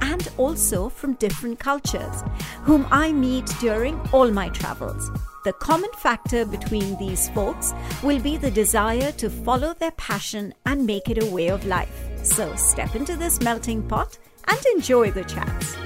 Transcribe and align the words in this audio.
and 0.00 0.28
also 0.36 0.88
from 0.88 1.14
different 1.14 1.58
cultures, 1.58 2.22
whom 2.62 2.86
I 2.90 3.12
meet 3.12 3.46
during 3.60 4.00
all 4.12 4.30
my 4.30 4.48
travels. 4.50 5.10
The 5.44 5.52
common 5.52 5.90
factor 5.98 6.44
between 6.44 6.98
these 6.98 7.28
folks 7.28 7.72
will 8.02 8.20
be 8.20 8.36
the 8.36 8.50
desire 8.50 9.12
to 9.12 9.30
follow 9.30 9.74
their 9.74 9.92
passion 9.92 10.52
and 10.64 10.86
make 10.86 11.08
it 11.08 11.22
a 11.22 11.26
way 11.26 11.48
of 11.48 11.64
life. 11.66 12.08
So 12.24 12.54
step 12.56 12.96
into 12.96 13.16
this 13.16 13.40
melting 13.40 13.82
pot 13.84 14.18
and 14.48 14.58
enjoy 14.74 15.12
the 15.12 15.24
chats. 15.24 15.76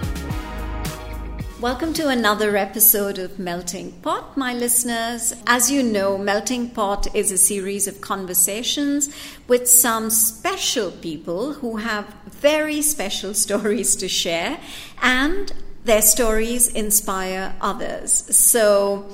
Welcome 1.60 1.92
to 1.94 2.08
another 2.08 2.56
episode 2.56 3.18
of 3.18 3.38
Melting 3.38 3.92
Pot, 4.00 4.34
my 4.34 4.54
listeners. 4.54 5.34
As 5.46 5.70
you 5.70 5.82
know, 5.82 6.16
Melting 6.16 6.70
Pot 6.70 7.14
is 7.14 7.30
a 7.30 7.36
series 7.36 7.86
of 7.86 8.00
conversations 8.00 9.10
with 9.46 9.68
some 9.68 10.08
special 10.08 10.90
people 10.90 11.52
who 11.52 11.76
have 11.76 12.06
very 12.24 12.80
special 12.80 13.34
stories 13.34 13.94
to 13.96 14.08
share, 14.08 14.58
and 15.02 15.52
their 15.84 16.00
stories 16.00 16.66
inspire 16.66 17.54
others. 17.60 18.10
So, 18.34 19.10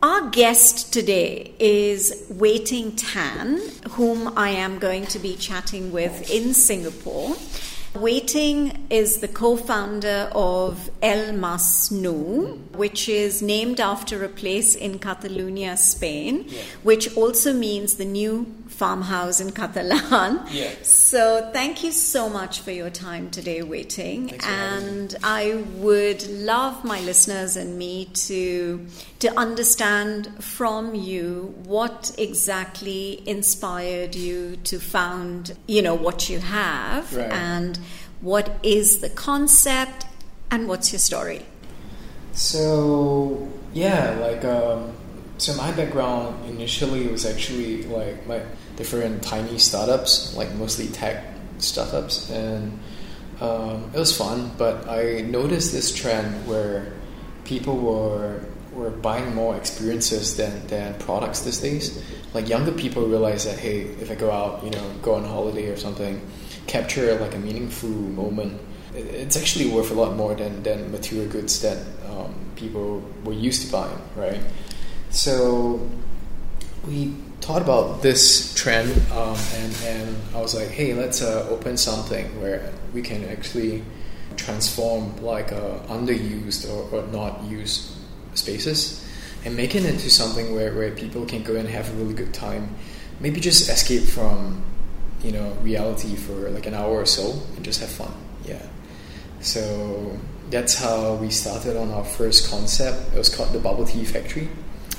our 0.00 0.30
guest 0.30 0.92
today 0.92 1.54
is 1.58 2.24
Wei 2.30 2.58
Ting 2.58 2.94
Tan, 2.94 3.60
whom 3.90 4.32
I 4.38 4.50
am 4.50 4.78
going 4.78 5.06
to 5.06 5.18
be 5.18 5.34
chatting 5.34 5.90
with 5.90 6.30
in 6.30 6.54
Singapore. 6.54 7.34
Wei 7.94 8.20
Ting 8.20 8.86
is 8.88 9.18
the 9.18 9.26
co 9.26 9.56
founder 9.56 10.30
of 10.32 10.90
El 11.02 11.32
Masnou, 11.34 12.58
which 12.76 13.08
is 13.08 13.42
named 13.42 13.80
after 13.80 14.24
a 14.24 14.28
place 14.28 14.76
in 14.76 15.00
Catalonia, 15.00 15.76
Spain, 15.76 16.44
Yeah. 16.46 16.60
which 16.84 17.16
also 17.16 17.52
means 17.52 17.94
the 17.94 18.04
new 18.04 18.46
farmhouse 18.80 19.38
in 19.44 19.50
Catalan. 19.60 20.32
Yeah. 20.60 20.70
So, 20.82 21.22
thank 21.52 21.74
you 21.84 21.92
so 21.92 22.22
much 22.38 22.54
for 22.64 22.72
your 22.80 22.90
time 22.90 23.24
today, 23.30 23.60
Wei 23.62 23.84
Ting. 23.84 24.28
Thanks 24.28 24.44
for 24.46 24.50
having 24.50 24.86
me. 24.86 25.00
And 25.00 25.16
I 25.22 25.44
would 25.84 26.22
love 26.52 26.76
my 26.92 27.00
listeners 27.10 27.52
and 27.56 27.70
me 27.84 27.94
to 28.28 28.86
to 29.24 29.28
understand 29.46 30.18
from 30.56 30.94
you 30.94 31.54
what 31.74 32.10
exactly 32.16 33.02
inspired 33.36 34.14
you 34.14 34.56
to 34.70 34.76
found, 34.96 35.42
you 35.66 35.82
know, 35.86 35.94
what 36.06 36.28
you 36.30 36.38
have 36.40 37.04
Right. 37.14 37.30
and 37.54 37.78
what 38.30 38.46
is 38.62 38.86
the 39.04 39.10
concept 39.28 40.06
and 40.50 40.60
what's 40.68 40.88
your 40.92 40.98
story. 41.10 41.42
So 42.32 43.48
yeah, 43.72 44.16
like 44.26 44.44
um, 44.44 44.92
so 45.38 45.54
my 45.54 45.70
background 45.72 46.48
initially 46.48 47.06
was 47.08 47.24
actually 47.26 47.82
like 47.84 48.26
my 48.26 48.40
different 48.80 49.22
tiny 49.22 49.58
startups, 49.58 50.34
like 50.34 50.50
mostly 50.54 50.88
tech 50.88 51.22
startups, 51.58 52.30
and 52.30 52.78
um, 53.40 53.90
it 53.94 53.98
was 53.98 54.16
fun. 54.16 54.50
But 54.56 54.88
I 54.88 55.20
noticed 55.20 55.72
this 55.72 55.92
trend 55.94 56.46
where 56.46 56.92
people 57.44 57.76
were 57.76 58.40
were 58.72 58.88
buying 58.88 59.34
more 59.34 59.54
experiences 59.56 60.36
than 60.40 60.66
than 60.68 60.94
products 60.98 61.42
these 61.42 61.60
days. 61.60 61.84
Like 62.32 62.48
younger 62.48 62.72
people 62.72 63.04
realize 63.04 63.44
that 63.44 63.58
hey, 63.58 63.80
if 64.00 64.10
I 64.10 64.14
go 64.14 64.30
out, 64.30 64.64
you 64.64 64.70
know, 64.70 64.86
go 65.02 65.14
on 65.14 65.24
holiday 65.24 65.68
or 65.68 65.76
something, 65.76 66.14
capture 66.66 67.18
like 67.20 67.34
a 67.34 67.38
meaningful 67.38 67.90
moment 68.22 68.58
it's 68.92 69.36
actually 69.36 69.70
worth 69.70 69.92
a 69.92 69.94
lot 69.94 70.16
more 70.16 70.34
than, 70.34 70.62
than 70.64 70.90
material 70.90 71.28
goods 71.30 71.60
that 71.62 71.78
um, 72.10 72.34
people 72.56 73.00
were 73.24 73.32
used 73.32 73.64
to 73.64 73.70
buying, 73.70 74.00
right? 74.16 74.40
So 75.10 75.88
we 76.86 77.14
thought 77.40 77.62
about 77.62 78.02
this 78.02 78.54
trend, 78.54 78.90
um, 79.12 79.36
and, 79.54 79.76
and 79.84 80.16
I 80.34 80.40
was 80.40 80.54
like, 80.54 80.68
hey, 80.68 80.94
let's 80.94 81.22
uh, 81.22 81.46
open 81.50 81.76
something 81.76 82.40
where 82.40 82.72
we 82.92 83.02
can 83.02 83.24
actually 83.24 83.82
transform 84.36 85.16
like 85.22 85.52
uh, 85.52 85.78
underused 85.88 86.70
or, 86.70 86.98
or 86.98 87.06
not 87.08 87.42
used 87.44 87.92
spaces 88.34 89.06
and 89.44 89.56
make 89.56 89.74
it 89.74 89.84
into 89.84 90.10
something 90.10 90.54
where, 90.54 90.74
where 90.74 90.90
people 90.92 91.24
can 91.26 91.42
go 91.42 91.56
and 91.56 91.68
have 91.68 91.88
a 91.90 91.92
really 91.94 92.14
good 92.14 92.32
time. 92.32 92.74
Maybe 93.20 93.40
just 93.40 93.68
escape 93.68 94.04
from 94.08 94.62
you 95.22 95.32
know 95.32 95.52
reality 95.62 96.16
for 96.16 96.50
like 96.50 96.66
an 96.66 96.74
hour 96.74 97.00
or 97.00 97.06
so 97.06 97.32
and 97.56 97.64
just 97.64 97.80
have 97.80 97.90
fun. 97.90 98.12
Yeah. 98.44 98.62
So 99.40 100.18
that's 100.50 100.74
how 100.74 101.14
we 101.14 101.30
started 101.30 101.76
on 101.76 101.90
our 101.90 102.04
first 102.04 102.50
concept. 102.50 103.14
It 103.14 103.18
was 103.18 103.34
called 103.34 103.52
the 103.52 103.58
Bubble 103.58 103.86
Tea 103.86 104.04
Factory. 104.04 104.48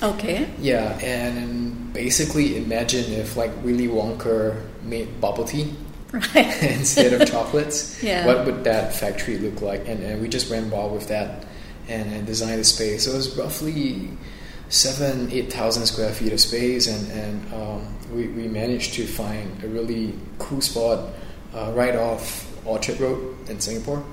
Okay. 0.02 0.50
Yeah, 0.60 0.98
and 1.00 1.94
basically 1.94 2.58
imagine 2.58 3.12
if 3.14 3.38
like 3.38 3.52
Willy 3.64 3.88
Wonka 3.88 4.62
made 4.84 5.22
bubble 5.22 5.46
tea 5.46 5.74
Right. 6.12 6.64
instead 6.64 7.14
of 7.14 7.28
chocolates. 7.30 8.02
Yeah. 8.04 8.26
What 8.26 8.46
would 8.46 8.64
that 8.66 8.94
factory 8.94 9.38
look 9.38 9.62
like? 9.62 9.88
And, 9.88 10.04
and 10.04 10.22
we 10.22 10.28
just 10.28 10.50
ran 10.50 10.70
wild 10.70 10.92
with 10.92 11.08
that 11.08 11.46
and, 11.88 12.12
and 12.14 12.28
designed 12.28 12.60
the 12.60 12.66
space. 12.66 13.06
So 13.06 13.12
it 13.12 13.16
was 13.16 13.38
roughly 13.38 14.10
seven, 14.70 15.32
eight 15.32 15.54
thousand 15.54 15.86
square 15.86 16.12
feet 16.12 16.34
of 16.34 16.40
space, 16.40 16.88
and 16.88 17.12
and 17.12 17.54
um, 17.54 17.96
we 18.14 18.28
we 18.28 18.48
managed 18.48 18.94
to 18.96 19.06
find 19.06 19.64
a 19.64 19.68
really 19.68 20.14
cool 20.40 20.62
spot 20.62 21.10
uh, 21.54 21.72
right 21.74 21.96
off 21.96 22.48
Orchard 22.66 23.00
Road 23.00 23.50
in 23.50 23.60
Singapore, 23.60 24.04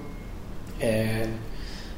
and. 0.80 1.38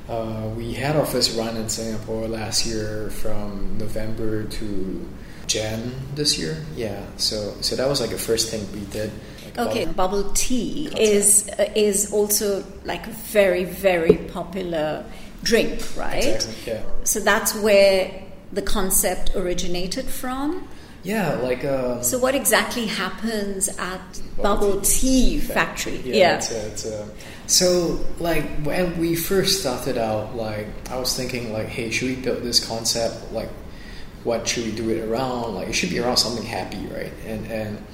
Uh, 0.08 0.48
we 0.56 0.72
had 0.72 0.96
our 0.96 1.06
first 1.06 1.36
run 1.38 1.56
in 1.56 1.68
Singapore 1.68 2.26
last 2.26 2.66
year 2.66 3.10
from 3.10 3.78
November 3.78 4.44
to 4.44 5.08
Jan 5.46 5.92
this 6.14 6.38
year. 6.38 6.56
Yeah, 6.76 7.04
so 7.16 7.54
so 7.60 7.76
that 7.76 7.88
was 7.88 8.00
like 8.00 8.10
the 8.10 8.18
first 8.18 8.50
thing 8.50 8.66
we 8.72 8.80
did. 8.86 9.10
Like 9.56 9.68
Okay, 9.68 9.82
about- 9.84 9.96
bubble 9.96 10.30
tea 10.34 10.86
Concept. 10.90 11.00
is 11.00 11.50
uh, 11.58 11.70
is 11.76 12.12
also 12.12 12.64
like 12.84 13.06
a 13.06 13.10
very 13.10 13.64
very 13.64 14.16
popular 14.32 15.04
drink, 15.42 15.80
right? 15.96 16.24
Exactly. 16.24 16.72
Yeah. 16.72 16.82
So 17.04 17.20
that's 17.20 17.54
where 17.54 18.10
the 18.52 18.62
concept 18.62 19.32
originated 19.36 20.06
from. 20.06 20.66
Yeah, 21.02 21.36
like 21.36 21.64
um, 21.64 22.02
So 22.02 22.18
what 22.18 22.34
exactly 22.34 22.86
happens 22.86 23.68
at 23.78 24.00
Bubble 24.36 24.42
Bubble 24.42 24.80
Tea 24.82 25.38
Factory? 25.38 26.00
Yeah, 26.04 26.36
It's 26.36 26.50
a, 26.50 26.66
it's 26.66 26.84
a, 26.84 27.08
so 27.46 28.04
like 28.18 28.44
when 28.62 28.98
we 28.98 29.14
first 29.16 29.60
started 29.60 29.96
out, 29.98 30.36
like 30.36 30.66
I 30.90 30.98
was 30.98 31.16
thinking 31.16 31.52
like, 31.52 31.68
hey, 31.68 31.90
should 31.90 32.08
we 32.08 32.16
build 32.16 32.42
this 32.42 32.64
concept? 32.64 33.32
Like, 33.32 33.48
what 34.24 34.46
should 34.46 34.64
we 34.64 34.72
do 34.72 34.90
it 34.90 35.08
around? 35.08 35.54
Like, 35.54 35.68
it 35.68 35.72
should 35.72 35.90
be 35.90 35.98
around 35.98 36.18
something 36.18 36.44
happy, 36.44 36.86
right? 36.88 37.12
And 37.26 37.46
and 37.46 37.84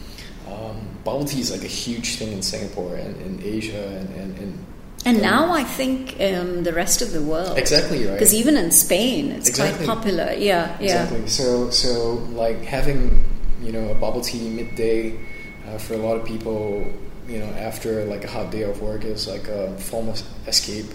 um, 0.49 0.89
bubble 1.05 1.25
tea 1.25 1.41
is 1.41 1.51
like 1.51 1.63
a 1.63 1.69
huge 1.69 2.17
thing 2.17 2.33
in 2.33 2.43
Singapore 2.43 2.97
and 2.97 3.21
in 3.23 3.43
Asia 3.43 3.87
and 3.87 4.09
and, 4.17 4.39
and 4.39 4.67
And 5.07 5.23
now 5.23 5.53
I 5.53 5.63
think 5.63 6.17
um, 6.21 6.65
the 6.65 6.73
rest 6.73 7.01
of 7.01 7.13
the 7.13 7.23
world. 7.23 7.57
Exactly, 7.57 8.05
right. 8.05 8.15
Because 8.15 8.35
even 8.35 8.57
in 8.57 8.73
Spain, 8.73 9.31
it's 9.31 9.49
Exactly. 9.49 9.87
quite 9.87 9.97
popular. 9.97 10.33
Yeah, 10.33 10.77
yeah. 10.81 11.05
Exactly. 11.05 11.29
So 11.29 11.71
so 11.71 12.15
like 12.35 12.63
having 12.65 13.25
you 13.63 13.71
know 13.71 13.89
a 13.91 13.95
bubble 13.95 14.21
tea 14.21 14.51
midday 14.51 15.17
uh, 15.67 15.79
for 15.79 15.95
a 15.95 15.99
lot 15.99 16.17
of 16.17 16.25
people 16.27 16.85
you 17.29 17.39
know 17.39 17.47
after 17.69 18.05
like 18.05 18.25
a 18.25 18.29
hot 18.29 18.51
day 18.51 18.63
of 18.63 18.83
work 18.83 19.05
is 19.05 19.29
like 19.29 19.47
a 19.49 19.77
form 19.79 20.09
of 20.09 20.21
escape. 20.49 20.87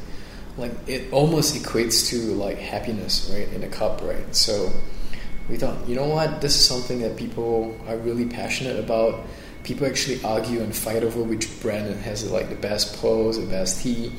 Like 0.58 0.74
it 0.88 1.12
almost 1.14 1.56
equates 1.56 2.10
to 2.10 2.18
like 2.36 2.58
happiness, 2.60 3.32
right, 3.34 3.48
in 3.54 3.64
a 3.64 3.70
cup, 3.70 4.02
right? 4.04 4.36
So 4.36 4.70
we 5.50 5.56
thought, 5.56 5.88
you 5.88 5.96
know 5.96 6.08
what, 6.08 6.42
this 6.42 6.56
is 6.56 6.66
something 6.66 7.00
that 7.02 7.16
people 7.16 7.76
are 7.88 7.98
really 7.98 8.26
passionate 8.26 8.78
about. 8.78 9.24
People 9.64 9.88
actually 9.88 10.24
argue 10.24 10.62
and 10.62 10.76
fight 10.76 11.04
over 11.04 11.22
which 11.22 11.62
brand 11.62 11.96
has 12.02 12.30
like 12.30 12.50
the 12.50 12.56
best 12.56 13.00
pose, 13.00 13.40
the 13.40 13.46
best 13.46 13.82
tea. 13.82 14.12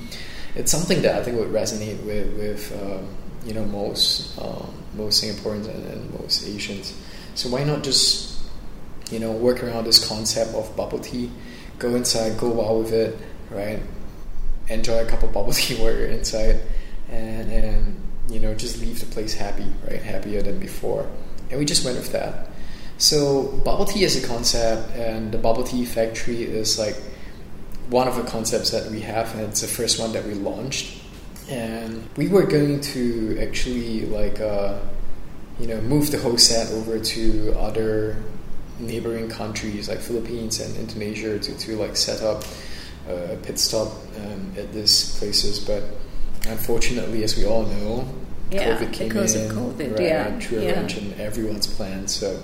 It's 0.54 0.70
something 0.70 1.02
that 1.02 1.16
I 1.16 1.22
think 1.24 1.38
would 1.38 1.48
resonate 1.48 2.02
with 2.04 2.36
with 2.36 2.82
um, 2.82 3.08
you 3.44 3.54
know 3.54 3.64
most 3.64 4.38
um, 4.40 4.72
most 4.94 5.22
Singaporeans 5.22 5.68
and, 5.68 5.84
and 5.86 6.20
most 6.20 6.46
Asians. 6.46 6.94
So 7.34 7.48
why 7.48 7.64
not 7.64 7.82
just 7.82 8.40
you 9.10 9.18
know 9.18 9.32
work 9.32 9.62
around 9.62 9.84
this 9.84 10.06
concept 10.06 10.54
of 10.54 10.74
bubble 10.76 10.98
tea? 10.98 11.30
Go 11.78 11.94
inside, 11.94 12.38
go 12.38 12.48
wild 12.48 12.84
with 12.84 12.92
it, 12.92 13.18
right? 13.50 13.80
Enjoy 14.68 15.04
a 15.04 15.06
cup 15.06 15.22
of 15.22 15.32
bubble 15.32 15.52
tea 15.60 15.74
while 15.74 15.92
you're 15.92 16.06
inside, 16.06 16.60
and 17.08 17.50
and 17.50 18.00
you 18.28 18.38
know 18.38 18.54
just 18.54 18.80
leave 18.80 19.00
the 19.00 19.06
place 19.06 19.34
happy, 19.34 19.66
right? 19.88 20.02
Happier 20.02 20.42
than 20.42 20.58
before. 20.60 21.10
And 21.50 21.58
we 21.58 21.66
just 21.66 21.84
went 21.84 21.98
with 21.98 22.12
that. 22.12 22.48
So 23.02 23.48
bubble 23.64 23.84
tea 23.84 24.04
is 24.04 24.22
a 24.22 24.24
concept, 24.24 24.94
and 24.94 25.32
the 25.32 25.38
bubble 25.38 25.64
tea 25.64 25.84
factory 25.84 26.44
is 26.44 26.78
like 26.78 26.94
one 27.90 28.06
of 28.06 28.14
the 28.14 28.22
concepts 28.22 28.70
that 28.70 28.88
we 28.92 29.00
have, 29.00 29.34
and 29.34 29.42
it's 29.42 29.60
the 29.60 29.66
first 29.66 29.98
one 29.98 30.12
that 30.12 30.24
we 30.24 30.34
launched. 30.34 31.02
And 31.50 32.08
we 32.16 32.28
were 32.28 32.46
going 32.46 32.80
to 32.94 33.40
actually 33.42 34.06
like 34.06 34.38
uh, 34.38 34.78
you 35.58 35.66
know 35.66 35.80
move 35.80 36.12
the 36.12 36.18
whole 36.18 36.38
set 36.38 36.70
over 36.70 37.00
to 37.00 37.52
other 37.58 38.22
neighboring 38.78 39.28
countries 39.28 39.88
like 39.88 39.98
Philippines 39.98 40.60
and 40.60 40.76
Indonesia 40.76 41.40
to, 41.40 41.58
to 41.58 41.76
like 41.76 41.96
set 41.96 42.22
up 42.22 42.44
a 43.08 43.34
pit 43.42 43.58
stop 43.58 43.88
um, 44.22 44.54
at 44.56 44.72
these 44.72 45.18
places, 45.18 45.58
but 45.58 45.82
unfortunately, 46.46 47.24
as 47.24 47.36
we 47.36 47.44
all 47.44 47.66
know, 47.66 48.06
Yeah, 48.52 48.78
COVID 48.78 48.92
came 48.92 49.08
because 49.08 49.34
in, 49.34 49.50
of 49.50 49.56
COVID, 49.56 49.90
right, 49.90 50.00
yeah, 50.00 50.28
and 50.28 50.52
yeah. 50.52 50.98
in 51.00 51.20
everyone's 51.20 51.66
plans. 51.66 52.14
So 52.14 52.40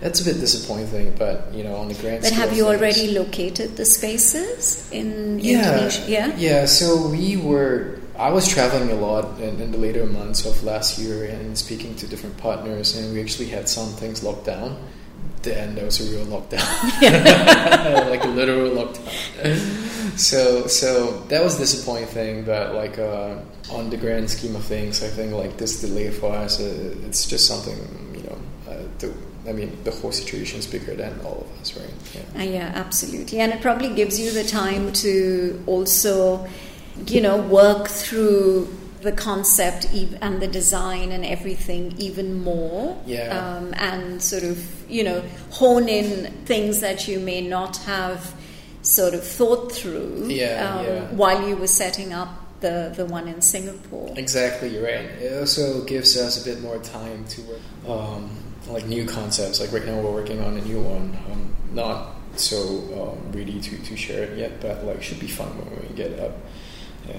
that's 0.00 0.20
a 0.20 0.24
bit 0.24 0.40
disappointing, 0.40 1.14
but 1.18 1.52
you 1.52 1.62
know, 1.62 1.76
on 1.76 1.88
the 1.88 1.94
grand 1.94 2.24
scheme. 2.24 2.38
But 2.38 2.48
have 2.48 2.56
you 2.56 2.64
things- 2.64 2.80
already 2.80 3.10
located 3.12 3.76
the 3.76 3.84
spaces 3.84 4.88
in 4.90 5.38
yeah, 5.38 5.72
Indonesia? 5.72 6.04
Yeah. 6.08 6.36
yeah. 6.36 6.66
So 6.66 7.08
we 7.08 7.36
were. 7.36 7.98
I 8.18 8.30
was 8.30 8.48
traveling 8.48 8.90
a 8.90 9.00
lot 9.00 9.40
in, 9.40 9.60
in 9.60 9.72
the 9.72 9.78
later 9.78 10.04
months 10.04 10.44
of 10.44 10.62
last 10.62 10.98
year 10.98 11.24
and 11.24 11.56
speaking 11.56 11.94
to 11.96 12.06
different 12.06 12.36
partners, 12.36 12.96
and 12.96 13.12
we 13.14 13.20
actually 13.20 13.48
had 13.48 13.68
some 13.68 13.88
things 13.96 14.22
locked 14.22 14.44
down. 14.44 14.76
Then 15.42 15.74
there 15.74 15.86
was 15.86 16.00
a 16.00 16.10
real 16.12 16.26
lockdown, 16.26 16.60
like 18.10 18.22
a 18.24 18.28
literal 18.28 18.72
lockdown. 18.76 19.56
so, 20.18 20.66
so 20.66 21.20
that 21.28 21.42
was 21.42 21.56
a 21.56 21.60
disappointing 21.60 22.08
thing. 22.08 22.44
But 22.44 22.74
like 22.74 22.98
uh, 22.98 23.36
on 23.72 23.88
the 23.88 23.96
grand 23.96 24.28
scheme 24.28 24.54
of 24.54 24.64
things, 24.64 25.02
I 25.02 25.08
think 25.08 25.32
like 25.32 25.56
this 25.56 25.80
delay 25.80 26.10
for 26.10 26.30
us, 26.32 26.60
uh, 26.60 26.94
it's 27.06 27.26
just 27.26 27.46
something 27.46 27.78
you 28.14 28.22
know. 28.24 28.38
Uh, 28.68 28.82
the, 28.98 29.14
I 29.48 29.52
mean, 29.52 29.76
the 29.84 29.90
whole 29.90 30.12
situation 30.12 30.58
is 30.58 30.66
bigger 30.66 30.94
than 30.94 31.18
all 31.20 31.46
of 31.48 31.60
us, 31.60 31.76
right? 31.76 31.90
Yeah. 32.14 32.40
Uh, 32.40 32.44
yeah, 32.44 32.72
absolutely. 32.74 33.38
And 33.40 33.52
it 33.52 33.60
probably 33.60 33.94
gives 33.94 34.20
you 34.20 34.30
the 34.32 34.44
time 34.44 34.92
to 34.94 35.62
also, 35.66 36.46
you 37.06 37.20
know, 37.20 37.38
work 37.40 37.88
through 37.88 38.68
the 39.00 39.12
concept 39.12 39.86
and 40.20 40.42
the 40.42 40.46
design 40.46 41.10
and 41.12 41.24
everything 41.24 41.94
even 41.96 42.42
more. 42.42 43.00
Yeah. 43.06 43.56
Um, 43.56 43.72
and 43.78 44.22
sort 44.22 44.42
of, 44.42 44.90
you 44.90 45.04
know, 45.04 45.22
hone 45.50 45.88
in 45.88 46.30
things 46.44 46.80
that 46.80 47.08
you 47.08 47.18
may 47.18 47.40
not 47.40 47.78
have 47.78 48.34
sort 48.82 49.14
of 49.14 49.26
thought 49.26 49.72
through 49.72 50.26
Yeah, 50.28 50.74
um, 50.74 50.86
yeah. 50.86 51.04
while 51.12 51.46
you 51.48 51.56
were 51.56 51.66
setting 51.66 52.12
up 52.12 52.28
the, 52.60 52.92
the 52.94 53.06
one 53.06 53.26
in 53.28 53.40
Singapore. 53.40 54.12
Exactly, 54.16 54.68
you're 54.68 54.84
right. 54.84 55.04
It 55.04 55.38
also 55.38 55.82
gives 55.84 56.16
us 56.16 56.40
a 56.42 56.44
bit 56.50 56.60
more 56.60 56.78
time 56.78 57.24
to 57.26 57.42
work 57.42 57.60
um, 57.88 58.30
like 58.72 58.86
new 58.86 59.04
concepts. 59.06 59.60
Like 59.60 59.72
right 59.72 59.84
now, 59.84 59.98
we're 60.00 60.12
working 60.12 60.40
on 60.40 60.56
a 60.56 60.60
new 60.62 60.80
one. 60.80 61.16
Um, 61.30 61.54
not 61.72 62.14
so 62.36 62.56
um, 63.00 63.32
ready 63.32 63.60
to, 63.60 63.78
to 63.84 63.96
share 63.96 64.24
it 64.24 64.38
yet, 64.38 64.60
but 64.60 64.84
like 64.84 65.02
should 65.02 65.20
be 65.20 65.26
fun 65.28 65.48
when 65.58 65.88
we 65.88 65.94
get 65.96 66.12
it 66.12 66.20
up. 66.20 66.32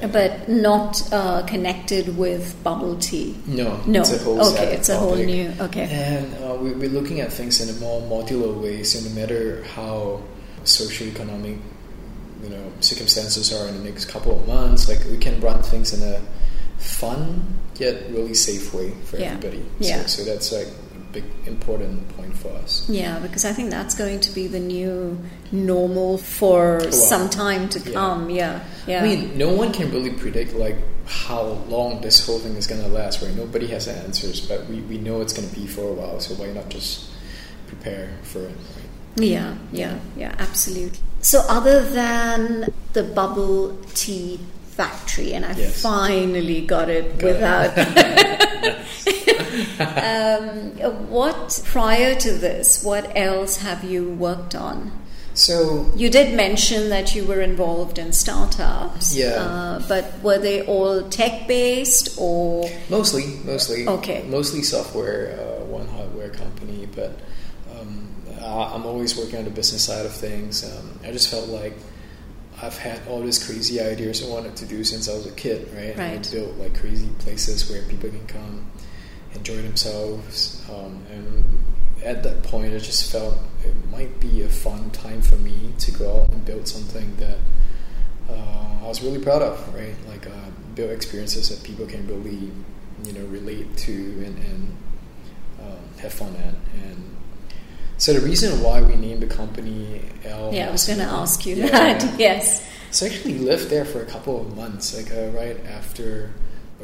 And- 0.01 0.13
But 0.13 0.48
not 0.48 1.01
uh, 1.12 1.42
connected 1.45 2.18
with 2.18 2.56
bubble 2.63 2.95
tea. 2.98 3.36
no, 3.45 3.77
No. 3.86 4.01
it's 4.01 4.13
a 4.13 4.18
whole 4.19 4.42
okay, 4.53 4.74
it's 4.75 4.89
a 4.89 4.98
whole 4.98 5.15
new. 5.15 5.51
Okay. 5.59 5.83
And 5.89 6.33
uh, 6.44 6.56
we, 6.56 6.71
we're 6.74 6.89
looking 6.89 7.19
at 7.19 7.31
things 7.33 7.59
in 7.59 7.75
a 7.75 7.80
more 7.80 8.01
modular 8.01 8.53
way. 8.62 8.83
So 8.83 9.00
no 9.07 9.13
matter 9.15 9.63
how 9.75 10.21
socioeconomic, 10.63 11.59
you 12.44 12.50
know, 12.50 12.71
circumstances 12.80 13.51
are 13.53 13.68
in 13.68 13.77
the 13.77 13.83
next 13.83 14.06
couple 14.06 14.39
of 14.39 14.48
months, 14.48 14.88
like 14.88 15.03
we 15.06 15.18
can 15.18 15.39
run 15.42 15.62
things 15.63 15.94
in 15.94 16.01
a 16.07 16.21
fun 16.77 17.59
yet 17.75 18.09
really 18.12 18.33
safe 18.33 18.74
way 18.74 18.92
for 19.06 19.18
Yeah. 19.18 19.33
everybody. 19.33 19.65
Yeah. 19.80 20.01
So, 20.06 20.24
so 20.24 20.31
that's 20.31 20.51
like 20.51 20.68
big 21.12 21.24
important 21.46 22.08
point 22.18 22.36
for 22.38 22.50
us. 22.63 22.86
Yeah, 22.90 23.19
because 23.19 23.44
I 23.46 23.54
think 23.54 23.69
that's 23.69 23.96
going 23.96 24.19
to 24.22 24.31
be 24.31 24.48
the 24.48 24.60
new 24.60 25.18
normal 25.52 26.18
for 26.18 26.78
while. 26.80 26.92
some 26.92 27.30
time 27.30 27.68
to 27.69 27.80
Yeah. 27.80 27.94
come. 27.94 28.30
Yeah, 28.30 28.60
yeah. 28.88 29.04
I 29.04 29.08
mean, 29.08 29.38
no 29.38 29.50
one 29.54 29.72
can 29.74 29.92
really 29.92 30.12
predict 30.12 30.54
like 30.54 30.78
how 31.06 31.44
long 31.68 32.02
this 32.02 32.25
whole 32.25 32.40
thing 32.40 32.56
is 32.56 32.68
gonna 32.68 32.88
last, 32.88 33.22
right? 33.22 33.36
Nobody 33.36 33.68
has 33.68 33.86
the 33.86 33.94
answers, 33.94 34.40
but 34.42 34.68
we, 34.69 34.81
we 34.81 34.98
know 34.98 35.22
it's 35.22 35.34
gonna 35.34 35.48
be 35.54 35.68
for 35.68 35.81
a 35.81 35.94
while. 35.94 36.19
So 36.19 36.36
why 36.36 36.48
not 36.54 36.69
just 36.69 37.06
prepare 37.68 38.10
for 38.24 38.40
it, 38.40 38.56
right? 38.75 38.90
yeah, 39.18 39.56
yeah, 39.74 40.00
yeah, 40.16 40.36
absolutely. 40.40 41.00
So, 41.22 41.42
other 41.50 41.84
than 41.84 42.68
the 42.94 43.04
bubble 43.04 43.78
tea 43.94 44.40
factory, 44.72 45.34
and 45.34 45.46
I 45.46 45.52
Yes. 45.54 45.81
finally 45.81 46.62
got 46.66 46.90
it 46.90 47.19
Got 47.19 47.74
it. 47.78 48.78
um, 49.80 51.09
what 51.09 51.62
prior 51.65 52.15
to 52.15 52.31
this? 52.31 52.83
What 52.83 53.12
else 53.15 53.57
have 53.57 53.83
you 53.83 54.09
worked 54.09 54.56
on? 54.56 54.92
So 55.33 55.89
You 55.95 56.09
did 56.09 56.36
mention 56.36 56.89
that 56.89 57.15
you 57.15 57.25
were 57.25 57.39
involved 57.42 57.98
in 57.98 58.12
startups. 58.12 59.15
Yeah. 59.15 59.30
Uh, 59.30 59.88
but 59.88 60.19
were 60.21 60.38
they 60.38 60.65
all 60.65 61.03
tech 61.09 61.48
based 61.48 62.15
or? 62.18 62.69
Mostly, 62.89 63.39
mostly. 63.45 63.88
Okay. 63.88 64.24
Mostly 64.27 64.62
software, 64.62 65.39
uh, 65.39 65.65
one 65.65 65.88
hardware 65.88 66.30
company, 66.30 66.88
but 66.94 67.19
um, 67.80 68.13
I'm 68.42 68.86
always 68.86 69.18
working 69.18 69.38
on 69.38 69.45
the 69.45 69.51
business 69.51 69.86
side 69.86 70.06
of 70.06 70.13
things. 70.13 70.65
Um, 70.65 71.00
I 71.03 71.12
just 71.12 71.30
felt 71.30 71.48
like 71.48 71.74
I've 72.62 72.77
had 72.77 73.00
all 73.07 73.21
these 73.21 73.44
crazy 73.44 73.81
ideas 73.81 74.24
I 74.24 74.27
wanted 74.27 74.56
to 74.57 74.65
do 74.65 74.83
since 74.83 75.09
I 75.09 75.13
was 75.13 75.25
a 75.25 75.31
kid, 75.31 75.68
right? 75.74 75.98
Right. 75.98 76.27
I 76.27 76.31
built 76.31 76.57
like 76.57 76.77
crazy 76.77 77.10
places 77.20 77.70
where 77.70 77.81
people 77.84 78.10
can 78.10 78.27
come, 78.27 78.70
enjoy 79.36 79.62
themselves, 79.62 80.64
um, 80.70 81.04
and 81.12 81.46
at 82.04 82.24
that 82.24 82.44
point, 82.44 82.74
I 82.74 82.80
just 82.80 83.12
felt 83.12 83.38
it 83.64 83.74
might 83.92 84.20
be 84.20 84.42
a 84.44 84.50
fun 84.50 84.90
time 84.92 85.22
for 85.22 85.36
me 85.38 85.74
to 85.80 85.92
go 85.92 86.22
out 86.22 86.30
and 86.30 86.44
build 86.46 86.68
something 86.68 87.16
that 87.18 87.38
uh, 88.30 88.84
I 88.84 88.88
was 88.88 89.02
really 89.04 89.20
proud 89.20 89.42
of, 89.42 89.74
right? 89.76 89.96
Like 90.08 90.26
uh, 90.28 90.50
build 90.76 90.92
experiences 90.92 91.50
that 91.50 91.64
people 91.64 91.86
can 91.86 92.08
really, 92.08 92.52
you 93.06 93.14
know, 93.14 93.26
relate 93.28 93.78
to 93.78 93.92
and, 93.94 94.38
and 94.40 94.78
um, 95.62 95.78
have 96.00 96.14
fun 96.14 96.36
at. 96.38 96.56
And 96.84 97.16
so 97.98 98.14
the 98.14 98.22
reason 98.22 98.62
why 98.64 98.82
we 98.82 98.96
named 98.96 99.22
the 99.22 99.28
company 99.28 100.02
L. 100.26 100.50
Yeah, 100.54 100.70
I 100.70 100.72
was 100.72 100.88
going 100.88 101.00
to 101.06 101.06
ask 101.06 101.46
you 101.46 101.56
Yeah. 101.56 101.68
that. 101.70 102.16
yes. 102.20 102.68
So 102.90 103.06
I 103.06 103.10
actually 103.10 103.38
lived 103.38 103.70
there 103.70 103.86
for 103.86 104.02
a 104.02 104.06
couple 104.06 104.42
of 104.42 104.56
months, 104.56 104.98
like 104.98 105.12
uh, 105.14 105.30
right 105.38 105.58
after 105.66 106.32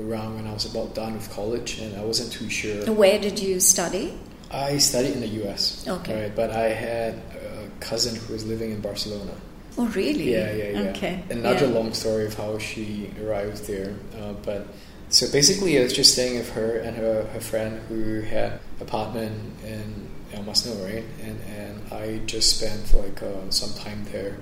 around 0.02 0.36
when 0.36 0.48
I 0.48 0.54
was 0.54 0.66
about 0.66 0.96
done 0.96 1.14
with 1.14 1.30
college, 1.32 1.80
and 1.80 1.96
I 1.98 2.04
wasn't 2.04 2.32
too 2.32 2.50
sure. 2.50 2.92
Where 2.92 3.20
did 3.20 3.40
you 3.40 3.60
study? 3.60 4.18
I 4.52 4.78
studied 4.78 5.14
in 5.14 5.22
the 5.22 5.28
U.S. 5.44 5.86
Okay. 5.88 6.24
right, 6.24 6.36
but 6.36 6.52
I 6.52 6.70
had 6.70 7.16
a 7.16 7.70
cousin 7.80 8.16
who 8.16 8.34
was 8.34 8.46
living 8.46 8.72
in 8.72 8.82
Barcelona. 8.82 9.34
Oh, 9.78 9.86
really? 9.88 10.32
Yeah, 10.32 10.52
yeah, 10.54 10.70
yeah. 10.70 10.90
Okay. 10.90 11.24
Another 11.30 11.68
yeah. 11.68 11.74
long 11.74 11.94
story 11.94 12.26
of 12.26 12.34
how 12.34 12.58
she 12.58 13.12
arrived 13.22 13.68
there. 13.68 13.96
Uh, 14.20 14.34
but 14.34 14.68
so 15.10 15.32
basically, 15.32 15.80
I 15.80 15.84
was 15.84 15.94
just 15.94 16.14
staying 16.14 16.38
with 16.38 16.52
her 16.54 16.78
and 16.78 16.98
her, 16.98 17.24
her 17.24 17.40
friend 17.40 17.80
who 17.88 18.22
had 18.22 18.60
apartment 18.82 19.64
in 19.64 20.10
El 20.34 20.44
Masnou, 20.44 20.84
right? 20.84 21.06
And 21.22 21.40
and 21.42 21.94
I 21.94 22.20
just 22.26 22.58
spent 22.58 22.94
like 22.94 23.22
uh, 23.22 23.50
some 23.50 23.74
time 23.74 24.06
there. 24.12 24.38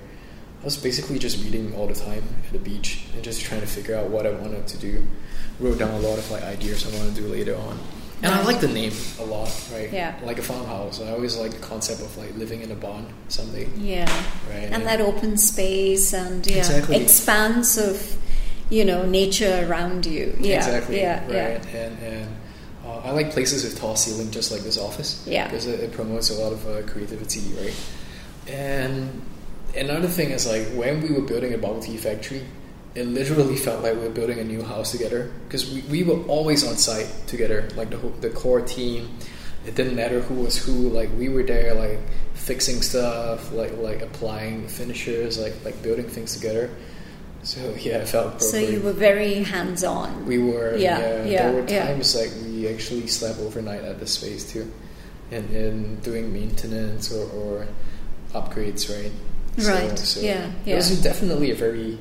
I 0.62 0.66
was 0.66 0.78
basically 0.78 1.20
just 1.20 1.44
reading 1.44 1.76
all 1.76 1.86
the 1.86 1.94
time 1.94 2.24
at 2.46 2.54
the 2.54 2.60
beach 2.60 3.06
and 3.14 3.24
just 3.24 3.42
trying 3.42 3.62
to 3.62 3.68
figure 3.68 3.96
out 3.96 4.10
what 4.10 4.26
I 4.26 4.32
wanted 4.32 4.66
to 4.68 4.78
do. 4.78 5.06
Wrote 5.60 5.80
down 5.80 5.92
a 5.92 6.00
lot 6.00 6.18
of 6.18 6.30
like 6.32 6.44
ideas 6.44 6.86
I 6.86 6.98
want 6.98 7.16
to 7.16 7.22
do 7.22 7.28
later 7.28 7.56
on. 7.56 7.80
And 8.22 8.34
I 8.34 8.42
like 8.44 8.60
the 8.60 8.68
name 8.68 8.94
a 9.20 9.26
lot, 9.26 9.52
right? 9.74 9.92
Yeah. 9.92 10.18
Like 10.24 10.40
a 10.40 10.42
farmhouse. 10.42 11.02
I 11.02 11.12
always 11.12 11.38
like 11.38 11.52
the 11.52 11.60
concept 11.60 12.02
of 12.02 12.18
like 12.18 12.36
living 12.36 12.62
in 12.62 12.72
a 12.72 12.76
barn 12.76 13.06
someday. 13.28 13.70
Yeah. 13.78 14.10
Right. 14.50 14.70
And 14.72 14.86
that 14.88 15.00
open 15.02 15.38
space 15.38 16.14
and 16.14 16.46
yeah, 16.48 16.58
Exactly. 16.58 16.96
expanse 16.96 17.78
of, 17.78 18.18
you 18.70 18.84
know, 18.84 19.06
nature 19.06 19.66
around 19.70 20.06
you. 20.06 20.36
Yeah. 20.40 20.58
Exactly. 20.58 21.02
Yeah. 21.02 21.24
right. 21.26 21.64
Yeah. 21.72 21.86
And 21.86 22.00
and 22.00 22.36
uh, 22.86 23.00
I 23.00 23.12
like 23.12 23.32
places 23.32 23.64
with 23.64 23.78
tall 23.78 23.96
ceiling, 23.96 24.32
just 24.32 24.52
like 24.52 24.62
this 24.62 24.78
office. 24.80 25.24
Yeah. 25.28 25.46
Because 25.48 25.68
it, 25.68 25.80
it 25.82 25.92
promotes 25.92 26.30
a 26.32 26.36
lot 26.42 26.52
of 26.54 26.66
uh, 26.68 26.82
creativity, 26.92 27.42
right? 27.62 27.76
And 28.48 29.22
another 29.76 30.08
thing 30.08 30.32
is 30.32 30.48
like 30.48 30.68
when 30.70 31.02
we 31.02 31.12
were 31.12 31.22
building 31.22 31.54
a 31.54 31.58
bubble 31.58 31.82
tea 31.82 31.98
factory, 31.98 32.44
it 32.96 33.08
literally 33.08 33.58
felt 33.58 33.84
like 33.84 33.94
we 33.94 34.00
were 34.00 34.10
building 34.10 34.40
a 34.40 34.44
new 34.44 34.64
house 34.64 34.92
together 34.92 35.32
because 35.46 35.70
we, 35.72 35.82
we 35.82 36.04
were 36.04 36.22
always 36.28 36.66
on 36.66 36.78
site 36.78 37.08
together, 37.28 37.68
like 37.75 37.90
the 37.90 37.98
the 38.22 38.30
core 38.30 38.62
team. 38.62 39.18
It 39.66 39.75
didn't 39.75 39.96
matter 39.96 40.22
who 40.22 40.36
was 40.36 40.58
who. 40.58 40.90
Like 40.90 41.10
we 41.18 41.28
were 41.28 41.44
there, 41.44 41.74
like 41.74 42.00
fixing 42.34 42.82
stuff, 42.82 43.52
like 43.52 43.75
like 43.78 44.02
applying 44.02 44.68
finishers, 44.68 45.38
like 45.38 45.54
like 45.66 45.82
building 45.84 46.08
things 46.08 46.36
together. 46.36 46.70
So 47.44 47.60
yeah, 47.80 47.98
it 47.98 48.08
felt. 48.08 48.42
So 48.42 48.58
you 48.58 48.80
were 48.82 48.94
very 48.94 49.44
hands 49.44 49.84
on. 49.84 50.25
We 50.25 50.38
were. 50.40 50.78
Yeah, 50.78 51.00
Yeah. 51.00 51.25
yeah, 51.25 51.52
there 51.52 51.62
were 51.62 51.70
yeah. 51.70 51.88
times 51.88 52.16
like 52.16 52.32
we 52.44 52.68
actually 52.68 53.08
slept 53.08 53.40
overnight 53.40 53.84
at 53.84 54.00
the 54.00 54.08
space 54.08 54.50
too, 54.52 54.72
and 55.32 55.50
and 55.50 56.02
doing 56.02 56.32
maintenance 56.32 57.12
or, 57.12 57.30
or 57.32 57.68
upgrades, 58.34 58.90
right? 58.90 59.12
Right, 59.58 60.18
yeah, 60.18 60.52
yeah. 60.66 60.74
It 60.74 60.75
was 60.75 61.02
definitely 61.02 61.52
a 61.52 61.56
very 61.56 61.98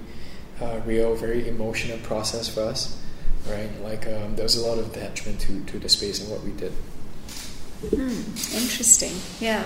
uh, 0.60 0.80
real, 0.86 1.14
very 1.14 1.48
emotional 1.48 1.98
process 1.98 2.48
for 2.48 2.62
us, 2.62 3.00
right? 3.48 3.70
Like 3.82 4.06
um, 4.06 4.36
there 4.36 4.44
was 4.44 4.56
a 4.56 4.66
lot 4.66 4.78
of 4.78 4.94
attachment 4.94 5.40
to 5.40 5.64
to 5.64 5.78
the 5.78 5.88
space 5.88 6.20
and 6.20 6.30
what 6.30 6.42
we 6.42 6.52
did. 6.52 6.72
Interesting. 7.92 9.12
Yeah. 9.40 9.62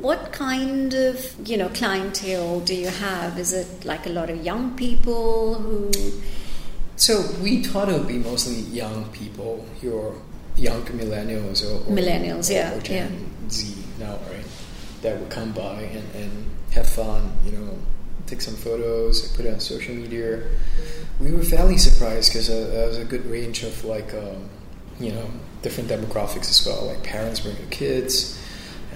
What 0.00 0.32
kind 0.32 0.92
of, 0.92 1.34
you 1.48 1.56
know, 1.56 1.68
clientele 1.70 2.60
do 2.60 2.74
you 2.74 2.88
have? 2.88 3.38
Is 3.38 3.54
it 3.54 3.84
like 3.86 4.04
a 4.06 4.10
lot 4.10 4.28
of 4.28 4.44
young 4.44 4.76
people 4.76 5.54
who 5.54 5.90
So 6.96 7.24
we 7.42 7.62
thought 7.64 7.88
it 7.88 7.98
would 7.98 8.06
be 8.06 8.18
mostly 8.18 8.60
young 8.76 9.06
people, 9.10 9.64
your 9.82 10.14
young 10.56 10.82
millennials 10.82 11.64
or, 11.64 11.90
or 11.90 11.96
Millennials, 11.96 12.52
yeah, 12.52 12.74
or 12.74 12.80
Gen 12.80 13.30
Z 13.50 13.74
now, 13.98 14.18
right? 14.30 14.44
That 15.02 15.18
would 15.18 15.30
come 15.30 15.52
by 15.52 15.82
and, 15.82 16.14
and 16.14 16.50
have 16.72 16.88
fun, 16.88 17.32
you 17.44 17.52
know, 17.52 17.78
take 18.34 18.42
some 18.42 18.56
photos, 18.56 19.32
I 19.32 19.36
put 19.36 19.46
it 19.46 19.52
on 19.54 19.60
social 19.60 19.94
media. 19.94 20.42
We 21.20 21.32
were 21.32 21.42
fairly 21.44 21.78
surprised 21.78 22.32
because 22.32 22.50
uh, 22.50 22.70
there 22.72 22.88
was 22.88 22.98
a 22.98 23.04
good 23.04 23.24
range 23.26 23.62
of 23.62 23.84
like, 23.84 24.12
um, 24.14 24.48
you 24.98 25.12
know, 25.12 25.30
different 25.62 25.88
demographics 25.88 26.50
as 26.50 26.66
well. 26.66 26.86
Like 26.86 27.02
parents 27.04 27.40
bring 27.40 27.56
their 27.56 27.66
kids, 27.66 28.40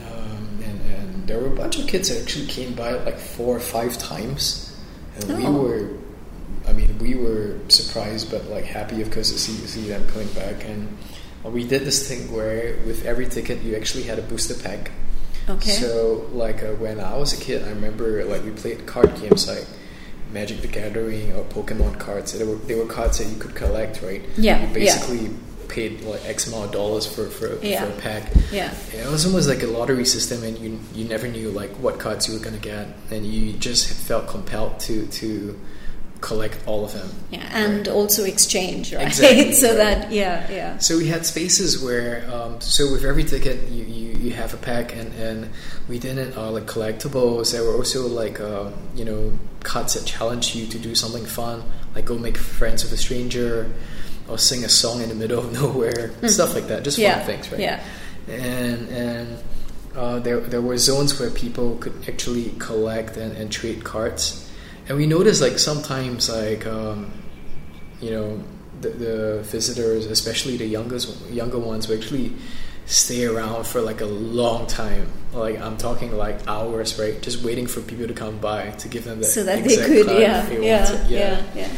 um, 0.07 0.61
and, 0.65 0.81
and 0.93 1.29
there 1.29 1.39
were 1.39 1.49
a 1.49 1.57
bunch 1.57 1.79
of 1.79 1.87
kids 1.87 2.09
that 2.09 2.21
actually 2.21 2.47
came 2.47 2.75
by 2.75 2.93
like 3.05 3.19
four 3.19 3.57
or 3.57 3.61
five 3.61 3.97
times, 3.99 4.77
and 5.17 5.39
we 5.39 5.47
Oh. 5.47 5.53
were 5.53 5.91
I 6.67 6.73
mean, 6.75 6.99
we 6.99 7.15
were 7.15 7.57
surprised 7.69 8.31
but 8.31 8.45
like 8.51 8.65
happy, 8.65 9.01
of 9.01 9.11
course, 9.11 9.33
to 9.33 9.39
see, 9.39 9.53
see 9.67 9.89
them 9.89 10.07
coming 10.09 10.29
back. 10.35 10.65
And 10.67 10.99
we 11.45 11.67
did 11.67 11.83
this 11.83 12.07
thing 12.07 12.31
where 12.31 12.77
with 12.85 13.07
every 13.07 13.27
ticket 13.27 13.63
you 13.63 13.75
actually 13.75 14.05
had 14.05 14.19
a 14.19 14.23
booster 14.23 14.55
pack. 14.55 14.91
Okay. 15.49 15.71
So 15.71 16.27
like 16.33 16.63
uh, 16.63 16.75
when 16.75 17.01
I 17.01 17.17
was 17.17 17.33
a 17.33 17.41
kid, 17.43 17.65
I 17.65 17.71
remember 17.71 18.25
like 18.25 18.45
we 18.45 18.51
played 18.51 18.87
card 18.87 19.15
games 19.21 19.49
like 19.49 19.67
Magic 20.33 20.61
the 20.61 20.69
Gathering 20.69 21.33
or 21.35 21.45
Pokemon 21.45 21.99
cards. 21.99 22.39
They 22.39 22.45
were 22.45 22.57
they 22.57 22.75
were 22.75 22.87
cards 22.87 23.19
that 23.19 23.29
you 23.29 23.37
could 23.39 23.55
collect, 23.55 24.03
right? 24.03 24.23
Yeah, 24.37 24.61
You 24.61 24.67
yeah. 24.69 24.73
basically 24.75 25.31
paid 25.69 26.01
like 26.03 26.25
X 26.27 26.47
amount 26.49 26.67
of 26.67 26.73
dollars 26.73 27.07
for 27.07 27.27
for, 27.29 27.59
Yeah. 27.65 27.85
for 27.85 27.91
a 27.93 28.01
pack. 28.01 28.31
Yeah. 28.53 28.73
Yeah, 28.95 29.07
it 29.07 29.11
was 29.11 29.25
almost 29.27 29.49
like 29.49 29.63
a 29.63 29.67
lottery 29.67 30.05
system, 30.05 30.43
and 30.45 30.59
you 30.59 30.79
you 30.95 31.07
never 31.09 31.29
knew 31.29 31.51
like 31.51 31.71
what 31.77 31.99
cards 31.99 32.29
you 32.29 32.35
were 32.35 32.45
gonna 32.45 32.59
get, 32.59 32.89
and 33.11 33.25
you 33.27 33.53
just 33.55 33.89
felt 33.93 34.29
compelled 34.29 34.81
to 34.81 35.07
to 35.07 35.59
collect 36.21 36.59
all 36.67 36.85
of 36.85 36.93
them. 36.93 37.09
Yeah, 37.31 37.49
and 37.53 37.87
also 37.87 38.25
exchange, 38.25 38.93
right? 38.95 39.07
Exactly, 39.07 39.53
so 39.53 39.69
right. 39.69 39.77
that 39.77 40.13
yeah, 40.13 40.51
yeah. 40.51 40.79
So 40.79 40.99
we 40.99 41.07
had 41.07 41.25
spaces 41.25 41.81
where, 41.83 42.29
um, 42.33 42.61
so 42.61 42.91
with 42.91 43.05
every 43.05 43.23
ticket, 43.23 43.69
you, 43.69 43.85
you, 43.85 44.08
you 44.29 44.35
have 44.35 44.55
a 44.55 44.57
pack, 44.59 44.95
and, 44.95 45.13
and 45.15 45.51
we 45.89 45.99
didn't 45.99 46.37
uh, 46.37 46.51
like 46.51 46.67
collectibles. 46.67 47.53
There 47.53 47.65
were 47.65 47.75
also 47.75 48.07
like 48.07 48.41
uh, 48.41 48.71
you 48.95 49.05
know 49.05 49.39
cards 49.63 49.95
that 49.95 50.05
challenge 50.07 50.55
you 50.55 50.67
to 50.67 50.79
do 50.79 50.95
something 50.95 51.27
fun, 51.27 51.63
like 51.95 52.05
go 52.05 52.19
make 52.19 52.37
friends 52.37 52.83
with 52.83 52.93
a 52.93 52.97
stranger, 52.97 53.71
or 54.29 54.39
sing 54.39 54.65
a 54.65 54.69
song 54.69 55.03
in 55.03 55.09
the 55.09 55.15
middle 55.15 55.39
of 55.39 55.53
nowhere, 55.61 56.13
stuff 56.29 56.55
like 56.55 56.69
that. 56.69 56.85
Just 56.85 56.99
Mm-hmm. 56.99 57.03
Yeah, 57.03 57.19
fun 57.19 57.27
things, 57.27 57.53
right? 57.53 57.61
yeah. 57.61 57.85
And 58.29 58.89
and 58.89 59.39
uh, 59.97 60.19
there 60.21 60.41
there 60.41 60.61
were 60.63 60.79
zones 60.79 61.19
where 61.19 61.31
people 61.31 61.77
could 61.77 62.09
actually 62.09 62.53
collect 62.59 63.17
and, 63.17 63.37
and 63.37 63.51
trade 63.51 63.85
cards, 63.85 64.51
and 64.89 64.97
we 64.99 65.07
noticed 65.07 65.41
like 65.41 65.59
sometimes 65.59 66.29
like 66.29 66.67
um, 66.67 67.11
you 68.01 68.11
know 68.11 68.43
the, 68.81 68.91
the 68.91 69.43
visitors, 69.43 70.07
especially 70.07 70.57
the 70.57 70.67
youngest 70.67 71.31
younger 71.31 71.59
ones, 71.59 71.89
were 71.89 71.97
actually 71.97 72.33
stay 72.89 73.27
around 73.27 73.67
for 73.67 73.81
like 73.81 74.01
a 74.01 74.07
long 74.07 74.67
time. 74.67 75.13
Like 75.33 75.61
I'm 75.61 75.77
talking 75.77 76.17
like 76.17 76.47
hours, 76.49 76.99
right? 76.99 77.21
Just 77.21 77.45
waiting 77.45 77.67
for 77.67 77.81
people 77.83 78.09
to 78.09 78.15
come 78.15 78.39
by 78.39 78.71
to 78.71 78.89
give 78.89 79.05
them 79.05 79.19
the 79.19 79.25
So 79.25 79.45
that 79.45 79.63
they 79.63 79.75
exact 79.75 79.87
could, 79.89 80.07
yeah, 80.21 80.47
they 80.47 80.67
yeah, 80.67 80.93
wanted. 80.93 81.11
yeah, 81.11 81.43
yeah. 81.55 81.69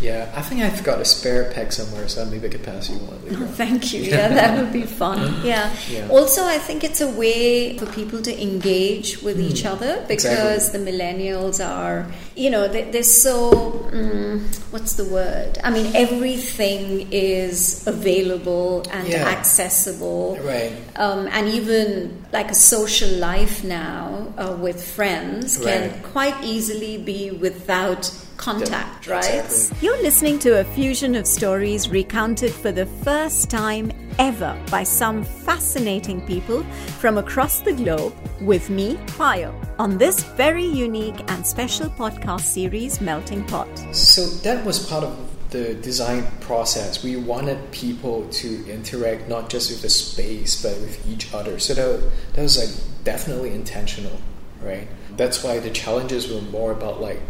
Yeah, 0.00 0.30
I 0.36 0.42
think 0.42 0.60
I've 0.62 0.84
got 0.84 1.00
a 1.00 1.04
spare 1.04 1.50
pack 1.52 1.72
somewhere, 1.72 2.06
so 2.06 2.24
maybe 2.26 2.46
I 2.48 2.50
could 2.50 2.62
pass 2.62 2.90
you 2.90 2.96
one 2.96 3.40
on. 3.42 3.48
Thank 3.54 3.92
you. 3.94 4.02
Yeah, 4.02 4.28
that 4.28 4.58
would 4.58 4.72
be 4.72 4.82
fun. 4.82 5.16
Yeah. 5.44 5.74
Yeah. 5.90 6.08
Also, 6.08 6.44
I 6.44 6.58
think 6.58 6.84
it's 6.84 7.00
a 7.00 7.08
way 7.10 7.78
for 7.78 7.86
people 7.86 8.20
to 8.22 8.42
engage 8.42 9.22
with 9.22 9.40
each 9.40 9.64
other 9.64 10.04
because 10.08 10.72
the 10.72 10.78
millennials 10.78 11.64
are, 11.64 12.06
you 12.34 12.50
know, 12.50 12.68
they, 12.68 12.90
they're 12.90 13.02
so, 13.02 13.50
mm, 13.92 14.40
what's 14.72 14.94
the 14.94 15.04
word? 15.04 15.58
I 15.64 15.70
mean, 15.70 15.94
everything 15.96 17.08
is 17.12 17.86
available 17.86 18.84
and 18.90 19.08
Yeah. 19.08 19.26
accessible. 19.28 20.38
Right. 20.42 20.72
Um, 20.96 21.28
and 21.30 21.48
even 21.48 22.24
like 22.32 22.50
a 22.50 22.54
social 22.54 23.10
life 23.10 23.64
now 23.64 24.32
uh, 24.36 24.56
with 24.60 24.82
friends 24.84 25.56
can 25.58 26.02
quite 26.02 26.36
easily 26.44 26.98
be 26.98 27.30
without 27.30 28.10
contact, 28.36 29.06
Yeah, 29.06 29.12
right? 29.14 29.44
exactly. 29.44 29.78
You're 29.86 30.02
listening 30.02 30.38
to 30.40 30.60
a 30.60 30.64
fusion 30.64 31.14
of 31.14 31.26
stories 31.26 31.88
recounted 31.88 32.52
for 32.52 32.72
the 32.72 32.86
first 32.86 33.50
time 33.50 33.92
ever 34.18 34.58
by 34.70 34.82
some 34.82 35.22
fascinating 35.24 36.20
people 36.26 36.62
from 37.00 37.18
across 37.18 37.60
the 37.60 37.72
globe 37.72 38.14
with 38.40 38.70
me, 38.70 38.96
Payal, 39.18 39.54
on 39.78 39.98
this 39.98 40.22
very 40.22 40.64
unique 40.64 41.20
and 41.28 41.46
special 41.46 41.88
podcast 41.90 42.42
series, 42.42 43.00
Melting 43.00 43.44
Pot. 43.46 43.68
So 43.94 44.26
that 44.26 44.64
was 44.64 44.86
part 44.86 45.04
of 45.04 45.18
the 45.50 45.74
design 45.74 46.26
process. 46.40 47.04
We 47.04 47.16
wanted 47.16 47.70
people 47.70 48.28
to 48.28 48.68
interact 48.70 49.28
not 49.28 49.48
just 49.48 49.70
with 49.70 49.82
the 49.82 49.88
space 49.90 50.60
but 50.62 50.78
with 50.80 51.06
each 51.06 51.32
other. 51.32 51.58
So 51.58 51.74
that, 51.74 52.10
that 52.34 52.42
was 52.42 52.58
like 52.58 53.04
definitely 53.04 53.52
intentional, 53.52 54.18
right? 54.60 54.88
That's 55.16 55.42
why 55.44 55.58
the 55.60 55.70
challenges 55.70 56.30
were 56.32 56.42
more 56.42 56.72
about 56.72 57.00
like 57.00 57.20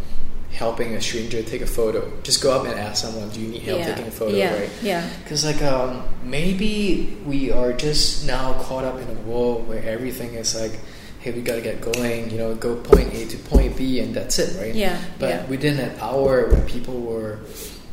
helping 0.52 0.94
a 0.94 1.00
stranger 1.00 1.42
take 1.42 1.60
a 1.62 1.66
photo. 1.66 2.10
Just 2.22 2.42
go 2.42 2.52
up 2.58 2.66
and 2.66 2.78
ask 2.78 3.02
someone, 3.04 3.28
"Do 3.30 3.40
you 3.40 3.48
need 3.48 3.62
help 3.62 3.80
Yeah, 3.80 3.86
taking 3.94 4.06
a 4.08 4.10
photo?" 4.10 4.36
yeah, 4.36 4.54
right? 4.58 4.70
yeah. 4.82 5.08
Because 5.22 5.44
like 5.44 5.62
um, 5.62 6.02
maybe 6.22 7.16
we 7.26 7.50
are 7.52 7.72
just 7.72 8.26
now 8.26 8.52
caught 8.62 8.84
up 8.84 8.98
in 9.00 9.08
a 9.08 9.20
world 9.28 9.68
where 9.68 9.82
everything 9.84 10.34
is 10.34 10.54
like, 10.54 10.78
hey, 11.20 11.32
we 11.32 11.40
gotta 11.42 11.60
get 11.60 11.80
going. 11.80 12.30
You 12.30 12.38
know, 12.38 12.54
go 12.54 12.76
point 12.76 13.12
A 13.12 13.26
to 13.26 13.36
point 13.50 13.76
B, 13.76 14.00
and 14.00 14.14
that's 14.14 14.38
it, 14.38 14.58
right? 14.60 14.74
Yeah, 14.74 14.98
But 15.18 15.28
yeah. 15.28 15.46
within 15.46 15.78
an 15.78 15.98
hour, 16.00 16.46
when 16.48 16.62
people 16.66 17.00
were, 17.00 17.38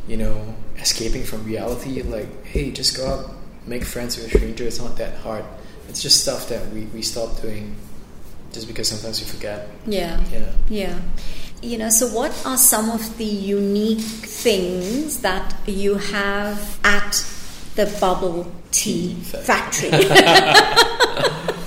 you 0.07 0.17
know, 0.17 0.55
escaping 0.77 1.23
from 1.23 1.43
reality, 1.45 2.01
like, 2.03 2.45
hey, 2.45 2.71
just 2.71 2.95
go 2.95 3.07
out, 3.07 3.31
make 3.65 3.83
friends 3.83 4.15
with 4.17 4.27
a 4.27 4.37
stranger. 4.37 4.63
It's 4.65 4.79
not 4.79 4.97
that 4.97 5.17
hard. 5.17 5.43
It's 5.89 6.01
just 6.01 6.21
stuff 6.21 6.47
that 6.49 6.69
we 6.71 6.85
we 6.93 7.01
stopped 7.01 7.41
doing, 7.41 7.75
just 8.53 8.67
because 8.67 8.87
sometimes 8.87 9.19
we 9.19 9.25
forget. 9.27 9.67
Yeah. 9.85 10.23
Yeah. 10.31 10.51
Yeah. 10.69 10.99
You 11.63 11.77
know, 11.77 11.89
so 11.89 12.07
what 12.07 12.31
are 12.45 12.57
some 12.57 12.89
of 12.89 13.17
the 13.17 13.23
unique 13.23 14.01
things 14.01 15.21
that 15.21 15.55
you 15.65 15.95
have 15.95 16.77
at 16.83 17.25
the 17.75 17.85
bubble 18.01 18.51
tea 18.71 19.15
Tea 19.15 19.15
factory? 19.15 19.89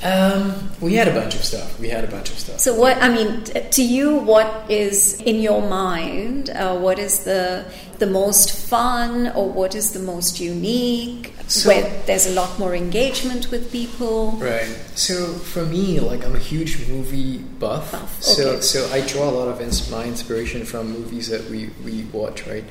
Um, 0.00 0.67
we 0.80 0.94
had 0.94 1.08
a 1.08 1.12
bunch 1.14 1.34
of 1.34 1.44
stuff. 1.44 1.78
We 1.80 1.88
had 1.88 2.04
a 2.04 2.08
bunch 2.08 2.30
of 2.30 2.38
stuff. 2.38 2.60
so, 2.60 2.74
what 2.74 2.96
I 3.02 3.08
mean, 3.08 3.42
to 3.44 3.82
you, 3.82 4.16
what 4.16 4.70
is 4.70 5.20
in 5.22 5.40
your 5.40 5.62
mind? 5.62 6.50
Uh, 6.50 6.76
what 6.78 6.98
is 6.98 7.24
the 7.24 7.64
the 7.98 8.06
most 8.06 8.52
fun, 8.52 9.28
or 9.34 9.50
what 9.50 9.74
is 9.74 9.92
the 9.92 9.98
most 10.00 10.38
unique? 10.40 11.34
So- 11.48 11.68
where 11.70 12.02
there's 12.06 12.26
a 12.26 12.32
lot 12.34 12.58
more 12.58 12.74
engagement 12.74 13.50
with 13.50 13.72
people. 13.72 14.32
Right. 14.32 14.68
So 14.94 15.32
for 15.32 15.64
me, 15.64 15.98
like 15.98 16.22
I'm 16.26 16.36
a 16.36 16.38
huge 16.52 16.86
movie 16.88 17.38
buff. 17.38 17.90
Buff, 17.92 18.22
So 18.22 18.50
okay. 18.50 18.60
so 18.60 18.90
I 18.92 19.00
draw 19.00 19.30
a 19.30 19.34
lot 19.40 19.48
of 19.48 19.60
ins- 19.62 19.90
my 19.90 20.04
inspiration 20.04 20.64
from 20.66 20.92
movies 20.92 21.28
that 21.28 21.48
we 21.50 21.70
we 21.84 22.04
watch, 22.12 22.46
right? 22.46 22.64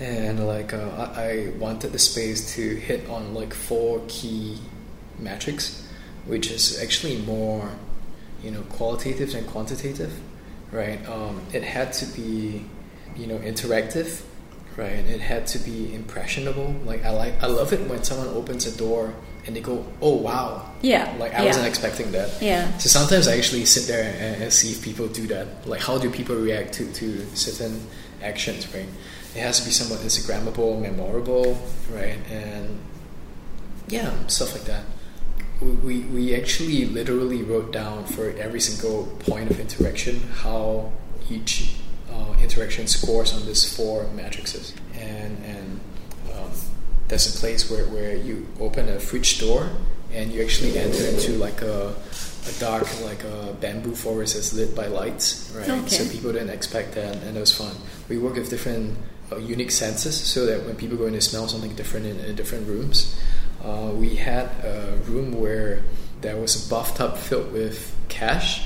And 0.00 0.46
like 0.46 0.72
uh, 0.74 1.10
I, 1.14 1.22
I 1.22 1.52
wanted 1.58 1.92
the 1.92 1.98
space 1.98 2.54
to 2.56 2.62
hit 2.76 3.08
on 3.08 3.34
like 3.34 3.52
four 3.54 4.00
key 4.08 4.58
metrics, 5.18 5.85
which 6.26 6.50
is 6.50 6.80
actually 6.82 7.16
more, 7.18 7.70
you 8.42 8.50
know, 8.50 8.62
qualitative 8.62 9.32
than 9.32 9.44
quantitative, 9.44 10.12
right? 10.72 11.06
Um, 11.08 11.40
it 11.52 11.62
had 11.62 11.92
to 11.94 12.06
be, 12.06 12.64
you 13.16 13.26
know, 13.26 13.38
interactive, 13.38 14.22
right? 14.76 14.90
It 15.06 15.20
had 15.20 15.46
to 15.48 15.58
be 15.58 15.94
impressionable. 15.94 16.74
Like 16.84 17.04
I 17.04 17.10
like, 17.10 17.42
I 17.42 17.46
love 17.46 17.72
it 17.72 17.88
when 17.88 18.02
someone 18.04 18.28
opens 18.28 18.66
a 18.66 18.76
door 18.76 19.14
and 19.46 19.54
they 19.54 19.60
go, 19.60 19.86
"Oh 20.02 20.16
wow!" 20.16 20.68
Yeah, 20.82 21.14
Like 21.18 21.32
I 21.34 21.40
yeah. 21.40 21.46
wasn't 21.46 21.66
expecting 21.68 22.10
that. 22.12 22.42
Yeah. 22.42 22.76
So 22.78 22.88
sometimes 22.88 23.28
I 23.28 23.36
actually 23.36 23.64
sit 23.64 23.86
there 23.86 24.12
and, 24.18 24.42
and 24.42 24.52
see 24.52 24.72
if 24.72 24.82
people 24.82 25.06
do 25.06 25.26
that. 25.28 25.46
Like 25.68 25.80
how 25.80 25.98
do 25.98 26.10
people 26.10 26.34
react 26.36 26.72
to 26.74 26.92
to 26.94 27.24
certain 27.36 27.80
actions, 28.22 28.66
right? 28.74 28.88
It 29.36 29.40
has 29.40 29.60
to 29.60 29.64
be 29.64 29.70
somewhat 29.70 30.00
Instagrammable, 30.00 30.80
memorable, 30.82 31.56
right? 31.92 32.18
And 32.30 32.80
yeah, 33.88 34.10
stuff 34.26 34.52
like 34.52 34.64
that. 34.64 34.82
We, 35.60 36.00
we, 36.00 36.34
actually 36.34 36.84
literally 36.84 37.42
wrote 37.42 37.72
down 37.72 38.04
for 38.04 38.30
every 38.36 38.60
single 38.60 39.06
point 39.20 39.50
of 39.50 39.58
interaction 39.58 40.20
how 40.20 40.92
each 41.30 41.76
uh, 42.12 42.34
interaction 42.42 42.86
scores 42.86 43.32
on 43.32 43.46
these 43.46 43.64
four 43.76 44.06
matrices. 44.12 44.74
And, 44.94 45.42
and 45.44 45.80
um, 46.34 46.50
there's 47.08 47.34
a 47.34 47.38
place 47.38 47.70
where, 47.70 47.86
where 47.86 48.16
you 48.16 48.46
open 48.60 48.88
a 48.88 49.00
fridge 49.00 49.40
door 49.40 49.70
and 50.12 50.32
you 50.32 50.42
actually 50.42 50.78
enter 50.78 51.04
into 51.06 51.32
like 51.32 51.62
a, 51.62 51.94
a 52.48 52.60
dark, 52.60 52.86
like 53.02 53.24
a 53.24 53.56
bamboo 53.60 53.94
forest 53.94 54.34
that's 54.34 54.52
lit 54.52 54.74
by 54.74 54.86
lights, 54.86 55.52
right? 55.56 55.68
Okay. 55.68 55.88
So 55.88 56.08
people 56.10 56.32
didn't 56.32 56.50
expect 56.50 56.94
that, 56.94 57.16
and 57.16 57.36
it 57.36 57.40
was 57.40 57.56
fun. 57.56 57.74
We 58.08 58.18
work 58.18 58.34
with 58.34 58.48
different 58.48 58.96
uh, 59.32 59.38
unique 59.38 59.72
senses 59.72 60.18
so 60.18 60.46
that 60.46 60.64
when 60.64 60.76
people 60.76 60.96
go 60.96 61.06
in, 61.06 61.12
they 61.12 61.20
smell 61.20 61.48
something 61.48 61.74
different 61.74 62.06
in, 62.06 62.20
in 62.20 62.36
different 62.36 62.68
rooms. 62.68 63.18
Uh, 63.66 63.90
we 63.90 64.14
had 64.14 64.46
a 64.64 64.96
room 65.06 65.32
where 65.40 65.82
there 66.20 66.36
was 66.36 66.54
a 66.66 66.70
bathtub 66.70 67.16
filled 67.16 67.52
with 67.52 67.92
cash. 68.08 68.62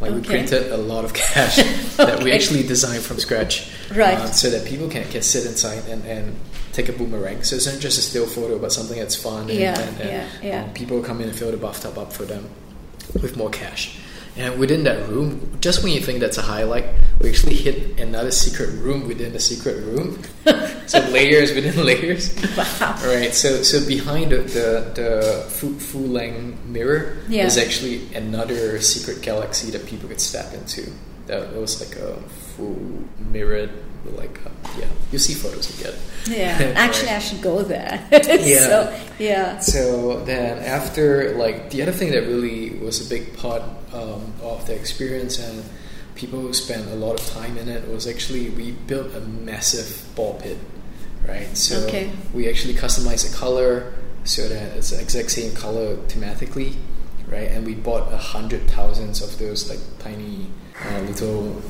Like 0.00 0.14
we 0.14 0.20
printed 0.22 0.70
a 0.72 0.76
lot 0.76 1.04
of 1.04 1.12
cash 1.12 1.56
that 1.96 2.22
we 2.22 2.32
actually 2.32 2.62
designed 2.62 3.02
from 3.02 3.18
scratch, 3.18 3.68
Right. 3.92 4.16
uh, 4.16 4.26
so 4.30 4.48
that 4.50 4.64
people 4.64 4.88
can, 4.88 5.04
can 5.10 5.22
sit 5.22 5.44
inside 5.44 5.82
and, 5.88 6.04
and 6.06 6.36
take 6.72 6.88
a 6.88 6.92
boomerang. 6.92 7.42
So 7.42 7.56
it's 7.56 7.66
not 7.66 7.80
just 7.80 7.98
a 7.98 8.02
still 8.02 8.26
photo, 8.26 8.58
but 8.58 8.72
something 8.72 8.96
that's 8.98 9.16
fun. 9.16 9.50
And, 9.50 9.58
Yeah, 9.58 9.78
and, 9.78 10.00
and, 10.00 10.08
yeah, 10.08 10.28
yeah. 10.42 10.64
uh, 10.64 10.72
people 10.72 11.02
come 11.02 11.20
in 11.20 11.28
and 11.28 11.36
fill 11.36 11.50
the 11.50 11.56
bathtub 11.56 11.98
up 11.98 12.12
for 12.12 12.22
them 12.24 12.48
with 13.20 13.36
more 13.36 13.50
cash. 13.50 13.98
And 14.38 14.58
within 14.58 14.84
that 14.84 15.08
room, 15.08 15.58
just 15.60 15.82
when 15.82 15.92
you 15.92 16.00
think 16.00 16.20
that's 16.20 16.38
a 16.38 16.42
highlight, 16.42 16.84
we 17.20 17.28
actually 17.28 17.56
hit 17.56 17.98
another 17.98 18.30
secret 18.30 18.70
room 18.78 19.08
within 19.08 19.32
the 19.32 19.40
secret 19.40 19.82
room. 19.84 20.22
so 20.86 21.00
layers 21.10 21.52
within 21.52 21.84
layers. 21.90 22.30
Wow. 22.56 22.94
Right. 23.04 23.34
So 23.34 23.62
so 23.62 23.84
behind 23.86 24.30
the 24.30 24.38
the, 24.38 24.68
the 24.94 25.10
Fu, 25.50 25.98
Lang 25.98 26.56
mirror 26.72 27.18
Yeah. 27.28 27.46
is 27.46 27.58
actually 27.58 28.06
another 28.14 28.80
secret 28.80 29.22
galaxy 29.22 29.70
that 29.72 29.84
people 29.86 30.08
could 30.08 30.20
step 30.20 30.54
into. 30.54 30.86
That 31.26 31.52
was 31.54 31.80
like 31.82 31.98
a 31.98 32.14
full 32.56 32.78
mirrored, 33.18 33.70
like 34.16 34.38
uh, 34.46 34.50
yeah. 34.78 34.86
You 35.12 35.18
see 35.18 35.34
photos, 35.34 35.70
you 35.76 35.84
get 35.84 35.94
it. 35.94 36.00
Yeah, 36.28 36.72
actually, 36.76 37.10
I 37.10 37.18
should 37.18 37.42
go 37.42 37.62
there. 37.62 38.06
Yeah. 38.12 38.66
So, 38.68 39.00
yeah. 39.18 39.58
So 39.58 40.24
then, 40.24 40.58
after 40.64 41.34
like 41.36 41.70
the 41.70 41.82
other 41.82 41.92
thing 41.92 42.10
that 42.12 42.22
really 42.26 42.70
was 42.78 43.04
a 43.04 43.08
big 43.08 43.36
part 43.36 43.62
um, 43.92 44.32
of 44.42 44.66
the 44.66 44.74
experience 44.74 45.38
and 45.38 45.64
people 46.14 46.40
who 46.40 46.52
spent 46.52 46.88
a 46.90 46.94
lot 46.94 47.18
of 47.20 47.26
time 47.28 47.56
in 47.56 47.68
it 47.68 47.88
was 47.88 48.06
actually 48.06 48.50
we 48.50 48.72
built 48.72 49.14
a 49.14 49.20
massive 49.20 50.04
ball 50.16 50.34
pit, 50.42 50.58
right? 51.26 51.56
So 51.56 51.86
Okay. 51.86 52.10
we 52.34 52.48
actually 52.48 52.74
customized 52.74 53.30
the 53.30 53.36
color 53.36 53.92
so 54.24 54.48
that 54.48 54.76
it's 54.76 54.90
the 54.90 55.00
exact 55.00 55.30
same 55.30 55.54
color 55.54 55.96
thematically, 56.08 56.74
right? 57.28 57.48
And 57.48 57.64
we 57.64 57.74
bought 57.74 58.12
a 58.12 58.16
hundred 58.18 58.68
thousands 58.70 59.22
of 59.22 59.38
those 59.38 59.70
like 59.70 59.78
tiny 60.00 60.48
uh, 60.84 61.00
little 61.02 61.62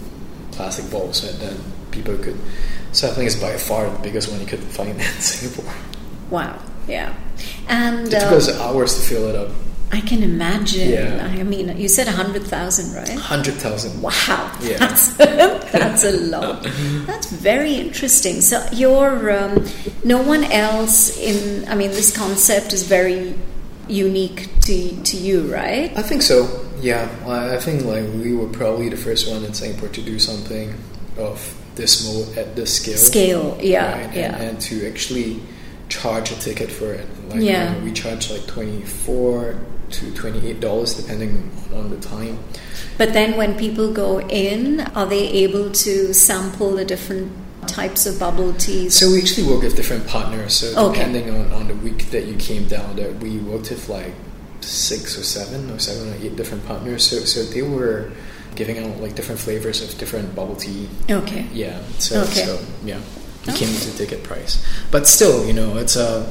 plastic 0.52 0.90
balls 0.90 1.20
that 1.22 1.38
then 1.40 1.60
people 1.90 2.16
could. 2.18 2.36
So 2.92 3.08
I 3.08 3.12
think 3.12 3.26
it's 3.26 3.36
by 3.40 3.56
far 3.56 3.88
the 3.90 3.98
biggest 3.98 4.30
one 4.30 4.40
you 4.40 4.46
could 4.46 4.60
find 4.60 4.90
in 5.00 5.00
Singapore. 5.20 5.72
Wow. 6.30 6.58
Yeah. 6.86 7.14
And 7.68 8.08
It 8.08 8.20
took 8.20 8.32
uh, 8.32 8.36
us 8.36 8.58
hours 8.60 8.94
to 8.94 9.00
fill 9.00 9.28
it 9.28 9.34
up. 9.36 9.50
I 9.90 10.00
can 10.02 10.22
imagine. 10.22 10.90
Yeah. 10.90 11.26
I 11.26 11.42
mean, 11.44 11.74
you 11.78 11.88
said 11.88 12.06
100,000, 12.06 12.94
right? 12.94 13.08
Hundred 13.18 13.54
thousand. 13.54 14.02
Wow, 14.02 14.52
Yeah. 14.60 14.76
that's 14.78 15.12
that's 15.16 16.04
a 16.04 16.12
lot. 16.12 16.62
That's 17.06 17.30
very 17.30 17.74
interesting. 17.74 18.42
So 18.42 18.66
you're 18.72 19.30
um, 19.32 19.64
no 20.04 20.20
one 20.22 20.44
else 20.44 21.16
in. 21.18 21.66
I 21.68 21.74
mean, 21.74 21.90
this 21.90 22.14
concept 22.14 22.74
is 22.74 22.82
very 22.82 23.34
unique 23.88 24.48
to 24.62 25.02
to 25.04 25.16
you, 25.16 25.50
right? 25.52 25.90
I 25.96 26.02
think 26.02 26.20
so. 26.20 26.66
Yeah, 26.82 27.08
I 27.26 27.54
I 27.56 27.58
think 27.58 27.84
like 27.84 28.04
we 28.22 28.34
were 28.36 28.48
probably 28.48 28.90
the 28.90 28.96
first 28.98 29.26
one 29.26 29.42
in 29.42 29.54
Singapore 29.54 29.88
to 29.88 30.02
do 30.02 30.18
something 30.18 30.74
of 31.16 31.40
this 31.78 32.04
mode 32.04 32.36
at 32.36 32.54
this 32.54 32.76
scale. 32.76 32.96
Scale, 32.98 33.58
yeah, 33.62 34.06
right? 34.06 34.14
yeah. 34.14 34.36
And, 34.36 34.42
and 34.50 34.60
to 34.68 34.86
actually 34.86 35.40
charge 35.88 36.30
a 36.30 36.34
ticket 36.36 36.70
for 36.70 36.92
it. 36.92 37.06
Like, 37.30 37.40
Yeah. 37.40 37.74
uh, 37.78 37.82
we 37.84 37.92
charge 37.92 38.30
like 38.30 38.46
twenty 38.46 38.82
four 38.82 39.56
to 39.96 40.10
twenty 40.12 40.46
eight 40.50 40.60
dollars 40.60 40.92
depending 40.94 41.50
on 41.74 41.88
the 41.88 41.96
time. 41.96 42.38
But 42.98 43.14
then 43.14 43.38
when 43.38 43.56
people 43.56 43.90
go 43.92 44.20
in, 44.20 44.80
are 44.94 45.06
they 45.06 45.26
able 45.44 45.70
to 45.70 46.12
sample 46.12 46.74
the 46.76 46.84
different 46.84 47.32
types 47.66 48.04
of 48.06 48.18
bubble 48.18 48.52
teas? 48.54 48.94
So 48.94 49.10
we 49.10 49.18
actually 49.22 49.46
work 49.48 49.62
with 49.62 49.76
different 49.76 50.06
partners. 50.06 50.52
So 50.54 50.66
Okay. 50.88 50.98
depending 50.98 51.30
on, 51.30 51.52
on 51.52 51.68
the 51.68 51.74
week 51.76 52.10
that 52.10 52.26
you 52.26 52.34
came 52.34 52.66
down, 52.66 52.96
that 52.96 53.20
we 53.22 53.38
worked 53.38 53.70
with 53.70 53.88
like 53.88 54.12
six 54.60 55.16
or 55.16 55.22
seven 55.22 55.70
or 55.70 55.78
seven 55.78 56.12
or 56.12 56.16
eight 56.22 56.36
different 56.36 56.66
partners. 56.66 57.04
So 57.08 57.20
so 57.20 57.42
they 57.44 57.62
were 57.62 58.10
giving 58.58 58.76
out 58.82 59.00
like 59.00 59.14
different 59.14 59.40
flavors 59.40 59.78
of 59.82 59.88
different 60.02 60.34
bubble 60.34 60.56
tea. 60.56 60.88
okay. 61.08 61.46
Yeah. 61.52 61.78
So 61.98 62.22
Okay. 62.22 62.44
so 62.44 62.58
yeah, 62.84 63.00
it 63.46 63.54
came 63.54 63.70
with 63.70 63.94
a 63.94 63.96
ticket 63.96 64.20
price, 64.24 64.58
but 64.90 65.06
still, 65.06 65.46
you 65.46 65.52
know, 65.54 65.78
it's 65.78 65.96
a 65.96 66.28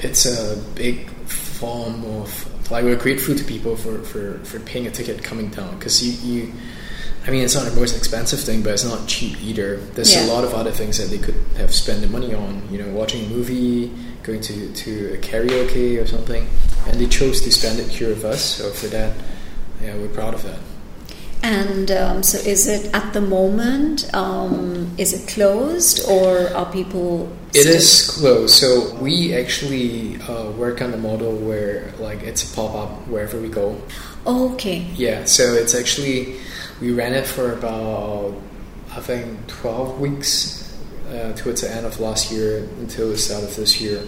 it's 0.00 0.26
a 0.26 0.56
big 0.74 1.08
form 1.60 2.04
of 2.18 2.28
like 2.72 2.82
we're 2.84 2.96
grateful 3.06 3.34
to 3.36 3.44
people 3.44 3.76
for 3.76 3.94
for 4.10 4.24
for 4.50 4.58
paying 4.70 4.86
a 4.86 4.90
ticket 4.90 5.22
coming 5.22 5.48
down 5.48 5.70
because 5.78 5.94
you 6.04 6.12
you. 6.28 6.52
I 7.26 7.30
mean, 7.30 7.42
it's 7.42 7.54
not 7.54 7.64
the 7.64 7.74
most 7.80 7.96
expensive 7.96 8.38
thing, 8.48 8.60
but 8.62 8.72
it's 8.74 8.84
not 8.84 9.08
cheap 9.08 9.40
either. 9.42 9.76
There's 9.94 10.12
Yeah. 10.12 10.26
a 10.26 10.34
lot 10.34 10.44
of 10.44 10.52
other 10.52 10.70
things 10.80 10.98
that 10.98 11.08
they 11.08 11.16
could 11.26 11.38
have 11.56 11.72
spent 11.72 12.02
the 12.02 12.06
money 12.16 12.34
on. 12.34 12.68
You 12.70 12.78
know, 12.82 12.88
watching 13.00 13.24
a 13.24 13.28
movie, 13.36 13.90
going 14.24 14.42
to 14.42 14.54
to 14.84 14.90
a 15.14 15.18
karaoke 15.28 15.96
or 16.02 16.06
something, 16.06 16.44
and 16.86 17.00
they 17.00 17.06
chose 17.06 17.40
to 17.46 17.50
spend 17.50 17.78
it 17.80 17.88
here 17.88 18.10
with 18.10 18.24
us. 18.26 18.42
So 18.58 18.68
for 18.80 18.88
that, 18.88 19.12
yeah, 19.82 19.94
we're 19.96 20.08
proud 20.20 20.34
of 20.34 20.42
that. 20.42 20.58
And 21.44 21.90
um, 21.90 22.22
so, 22.22 22.38
is 22.38 22.66
it 22.66 22.88
at 22.94 23.12
the 23.12 23.20
moment? 23.20 24.08
Um, 24.14 24.90
is 24.96 25.12
it 25.12 25.28
closed, 25.28 26.08
or 26.08 26.48
are 26.56 26.72
people? 26.72 27.30
It 27.52 27.66
is 27.66 28.16
closed. 28.18 28.54
So 28.54 28.94
we 28.94 29.34
actually 29.34 30.16
uh, 30.22 30.50
work 30.52 30.80
on 30.80 30.90
the 30.90 30.96
model 30.96 31.36
where 31.36 31.92
like 31.98 32.22
it's 32.22 32.50
a 32.50 32.56
pop 32.56 32.74
up 32.74 33.08
wherever 33.08 33.38
we 33.38 33.48
go. 33.48 33.76
Okay. 34.26 34.86
Yeah. 34.96 35.26
So 35.26 35.52
it's 35.52 35.74
actually 35.74 36.40
we 36.80 36.92
ran 36.92 37.12
it 37.12 37.26
for 37.26 37.52
about 37.52 38.34
I 38.96 39.00
think 39.00 39.46
twelve 39.46 40.00
weeks 40.00 40.74
uh, 41.10 41.34
towards 41.34 41.60
the 41.60 41.70
end 41.70 41.84
of 41.84 42.00
last 42.00 42.32
year 42.32 42.66
until 42.80 43.10
the 43.10 43.18
start 43.18 43.44
of 43.44 43.54
this 43.54 43.82
year. 43.82 44.02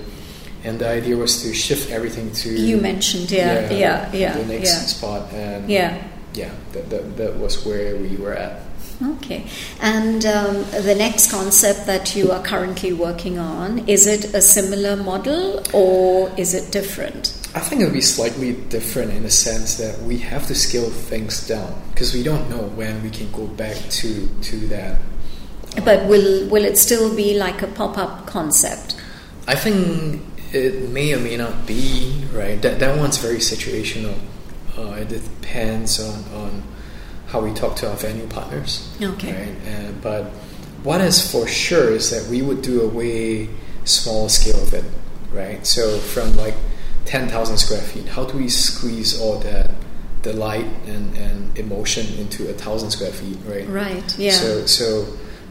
And 0.65 0.79
the 0.79 0.89
idea 0.89 1.17
was 1.19 1.43
to 1.43 1.53
shift 1.53 1.91
everything 1.93 2.33
to 2.33 2.49
You 2.51 2.79
mentioned, 2.79 3.31
yeah, 3.31 3.71
yeah, 3.71 4.11
yeah, 4.11 4.39
the 4.39 4.47
next 4.47 4.73
yeah. 4.73 4.87
spot, 4.87 5.33
and 5.33 5.71
Yeah. 5.71 6.03
Yeah, 6.37 6.53
that, 6.73 6.91
that 6.91 7.17
that 7.17 7.37
was 7.37 7.65
where 7.65 7.97
we 7.97 8.17
were 8.17 8.35
at. 8.35 8.63
Okay. 9.03 9.47
And 9.81 10.25
um, 10.25 10.65
the 10.71 10.95
next 10.97 11.31
concept 11.31 11.87
that 11.87 12.17
you 12.17 12.33
are 12.33 12.43
currently 12.43 12.93
working 12.93 13.39
on 13.39 13.87
is 13.89 14.07
it 14.07 14.33
a 14.35 14.41
similar 14.41 14.97
model 14.97 15.63
or 15.75 16.33
is 16.39 16.55
it 16.55 16.73
different? 16.73 17.35
I 17.55 17.61
think 17.61 17.83
it'll 17.83 17.93
be 17.93 18.01
slightly 18.01 18.55
different 18.55 19.13
in 19.13 19.23
the 19.23 19.31
sense 19.31 19.77
that 19.77 20.01
we 20.03 20.19
have 20.19 20.47
to 20.47 20.55
scale 20.55 20.91
things 20.91 21.47
down 21.47 21.83
because 21.91 22.15
we 22.15 22.23
don't 22.23 22.49
know 22.49 22.63
when 22.77 23.03
we 23.03 23.11
can 23.11 23.31
go 23.33 23.47
back 23.47 23.77
to 24.01 24.29
to 24.43 24.57
that. 24.69 25.01
But 25.85 26.07
will 26.07 26.49
will 26.49 26.65
it 26.65 26.79
still 26.79 27.15
be 27.15 27.37
like 27.37 27.63
a 27.63 27.67
pop 27.67 27.99
up 27.99 28.27
concept? 28.27 28.97
I 29.47 29.57
think 29.57 30.23
it 30.53 30.89
may 30.91 31.13
or 31.13 31.21
may 31.21 31.37
not 31.37 31.67
be 31.67 32.25
right. 32.33 32.61
That 32.63 32.79
that 32.81 32.97
one's 32.97 33.19
very 33.19 33.39
situational. 33.39 34.17
Uh, 34.77 34.93
it 34.93 35.09
depends 35.09 36.01
on 36.01 36.25
on 36.35 36.63
how 37.29 37.41
we 37.41 37.53
talk 37.53 37.77
to 37.77 37.89
our 37.91 37.97
venue 37.97 38.27
partners. 38.27 38.89
Okay. 39.03 39.33
Right. 39.33 39.57
And, 39.67 40.01
but 40.01 40.27
what 40.83 41.01
is 41.01 41.31
for 41.31 41.47
sure 41.47 41.91
is 41.91 42.11
that 42.11 42.31
we 42.31 42.43
would 42.43 42.63
do 42.63 42.83
a 42.83 42.89
way 42.89 43.49
smaller 43.85 44.29
scale 44.29 44.63
of 44.63 44.73
it. 44.75 44.85
Right. 45.33 45.67
So 45.67 45.99
from 45.99 46.37
like 46.37 46.55
ten 47.05 47.29
thousand 47.29 47.59
square 47.59 47.81
feet, 47.81 48.07
how 48.07 48.25
do 48.25 48.39
we 48.39 48.49
squeeze 48.49 49.21
all 49.21 49.39
that 49.41 49.71
the 50.23 50.33
light 50.33 50.67
and, 50.87 51.17
and 51.17 51.59
emotion 51.59 52.07
into 52.19 52.49
a 52.49 52.53
thousand 52.53 52.91
square 52.91 53.13
feet? 53.13 53.39
Right. 53.45 53.69
Right. 53.69 54.19
Yeah. 54.19 54.33
So 54.33 54.67
so 54.67 55.07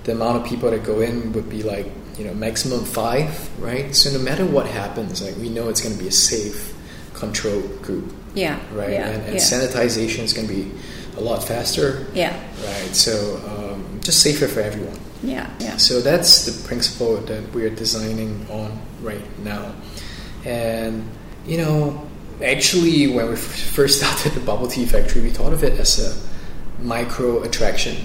the 0.06 0.14
amount 0.14 0.38
of 0.38 0.46
people 0.46 0.72
that 0.72 0.84
go 0.84 1.02
in 1.02 1.34
would 1.34 1.50
be 1.50 1.64
like 1.64 1.88
you 2.18 2.26
know 2.26 2.34
maximum 2.34 2.86
five, 2.86 3.50
right? 3.60 3.94
So 3.96 4.12
no 4.12 4.20
matter 4.20 4.46
what 4.46 4.68
happens, 4.68 5.22
like 5.22 5.36
we 5.38 5.50
know 5.50 5.70
it's 5.70 5.82
going 5.82 5.96
to 5.96 6.02
be 6.02 6.08
a 6.08 6.12
safe, 6.12 6.74
controlled 7.14 7.82
group, 7.82 8.14
yeah. 8.36 8.60
right? 8.74 8.92
Yeah. 8.92 9.10
and 9.10 9.24
and 9.24 9.34
yeah. 9.34 9.40
sanitization 9.40 10.24
is 10.24 10.34
going 10.34 10.48
to 10.48 10.54
be 10.54 10.72
a 11.18 11.22
lot 11.22 11.44
faster, 11.44 12.06
yeah. 12.14 12.38
right? 12.64 12.96
So 12.96 13.38
um, 13.48 14.00
just 14.02 14.22
safer 14.22 14.48
for 14.48 14.62
everyone. 14.62 15.00
Yeah, 15.24 15.50
yeah. 15.60 15.78
So 15.78 16.02
that's 16.02 16.46
the 16.46 16.68
principle 16.68 17.18
that 17.18 17.52
we 17.54 17.66
are 17.66 17.70
designing 17.70 18.46
on 18.50 18.80
right 19.02 19.24
now. 19.40 19.74
And, 20.44 21.10
you 21.48 21.58
know, 21.58 22.08
actually, 22.44 23.08
when 23.08 23.30
we 23.30 23.36
first 23.36 24.00
started 24.02 24.34
the 24.34 24.46
bubble 24.46 24.68
tea 24.68 24.86
factory, 24.86 25.22
we 25.22 25.30
thought 25.30 25.54
of 25.54 25.64
it 25.64 25.80
as 25.80 26.00
a 26.00 26.84
micro 26.84 27.42
attraction, 27.44 27.98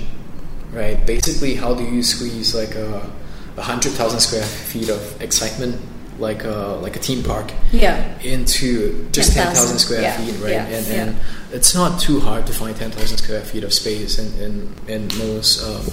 right? 0.73 1.05
Basically, 1.07 1.55
how 1.55 1.75
do 1.75 1.85
you 1.85 2.03
squeeze 2.03 2.55
like 2.55 2.75
a, 2.75 3.11
a 3.57 3.63
hundred 3.63 3.93
thousand 3.93 4.21
square 4.21 4.45
feet 4.45 4.89
of 4.89 5.21
excitement, 5.21 5.81
like 6.21 6.45
a 6.45 6.79
like 6.83 6.97
a 6.97 6.99
theme 6.99 7.23
park, 7.23 7.53
Yeah. 7.73 8.19
into 8.23 9.09
just 9.11 9.33
10,000 9.33 9.55
10,000, 9.55 9.79
square 9.79 10.03
yeah, 10.03 10.17
feet, 10.19 10.35
right? 10.43 10.53
yeah, 10.53 10.67
and, 10.67 10.87
yeah. 10.87 10.95
and 11.03 11.17
it's 11.53 11.75
not 11.75 12.01
too 12.01 12.21
hard 12.21 12.47
to 12.47 12.53
find 12.53 12.77
10,000 12.77 13.19
square 13.19 13.41
feet 13.41 13.65
of 13.65 13.73
space 13.73 14.19
in, 14.19 14.29
in, 14.41 14.75
in 14.87 15.09
most 15.19 15.63
um, 15.65 15.85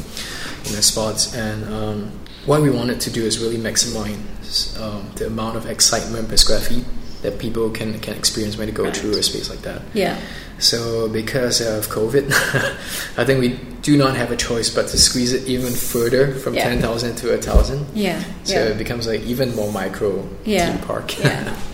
you 0.66 0.74
know, 0.76 0.82
spots. 0.82 1.34
And 1.34 1.64
um, 1.74 2.12
what 2.46 2.62
we 2.62 2.70
wanted 2.70 3.00
to 3.02 3.10
do 3.10 3.24
is 3.24 3.40
really 3.40 3.58
maximize 3.58 4.80
um, 4.82 5.10
the 5.16 5.28
amount 5.28 5.56
of 5.58 5.66
excitement 5.66 6.30
per 6.30 6.38
square 6.38 6.60
feet 6.60 6.86
that 7.24 7.40
people 7.40 7.70
can, 7.72 8.00
can 8.00 8.14
experience 8.16 8.58
when 8.58 8.68
they 8.68 8.74
go 8.74 8.84
Right. 8.84 8.96
through 8.96 9.12
a 9.18 9.24
space 9.24 9.50
like 9.50 9.62
that. 9.64 9.82
Yeah. 9.94 10.20
So 10.60 11.08
because 11.10 11.62
of 11.62 11.88
COVID, 11.88 12.32
I 13.18 13.26
think 13.26 13.40
we 13.40 13.60
do 13.84 13.96
not 13.96 14.16
have 14.18 14.32
a 14.32 14.36
choice 14.36 14.70
but 14.74 14.88
to 14.88 14.98
squeeze 14.98 15.32
it 15.34 15.48
even 15.48 15.72
further 15.74 16.34
from 16.36 16.56
Yeah. 16.56 16.64
10,000 16.64 17.16
to 17.18 17.30
1,000. 17.30 17.86
Yeah. 17.94 18.22
So 18.44 18.54
yeah. 18.56 18.70
it 18.72 18.78
becomes 18.78 19.08
like 19.08 19.22
even 19.22 19.56
more 19.56 19.72
micro 19.72 20.28
Yeah, 20.46 20.72
theme 20.74 20.86
park. 20.88 21.20
yeah. 21.20 21.56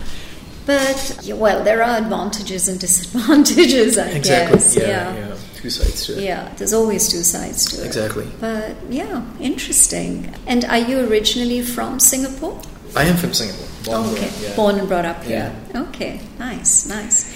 But 0.66 1.20
well, 1.34 1.62
there 1.62 1.82
are 1.82 1.98
advantages 1.98 2.68
and 2.68 2.80
disadvantages, 2.86 3.98
I 3.98 4.08
exactly. 4.08 4.56
guess. 4.56 4.74
Yeah, 4.76 4.86
yeah. 4.88 5.28
yeah. 5.28 5.36
Two 5.56 5.68
sides 5.68 6.06
to 6.06 6.16
it. 6.16 6.22
Yeah, 6.24 6.48
there's 6.56 6.72
always 6.72 7.06
two 7.08 7.22
sides 7.22 7.66
to 7.70 7.82
it. 7.82 7.86
Exactly. 7.86 8.26
But 8.40 8.76
yeah, 8.88 9.22
interesting. 9.40 10.34
And 10.46 10.64
are 10.64 10.78
you 10.78 11.00
originally 11.06 11.60
from 11.60 12.00
Singapore? 12.00 12.58
I 12.96 13.04
am 13.04 13.16
from 13.16 13.34
Singapore. 13.34 13.66
Born 13.84 13.98
and 14.06 14.08
Oh, 14.08 14.12
okay. 14.14 14.28
brought 14.30 14.34
up, 14.34 14.40
yeah. 14.42 14.56
Born 14.56 14.78
and 14.78 14.88
brought 14.88 15.04
up 15.04 15.22
here. 15.24 15.52
Yeah. 15.74 15.82
Okay, 15.88 16.20
nice, 16.38 16.86
nice. 16.88 17.28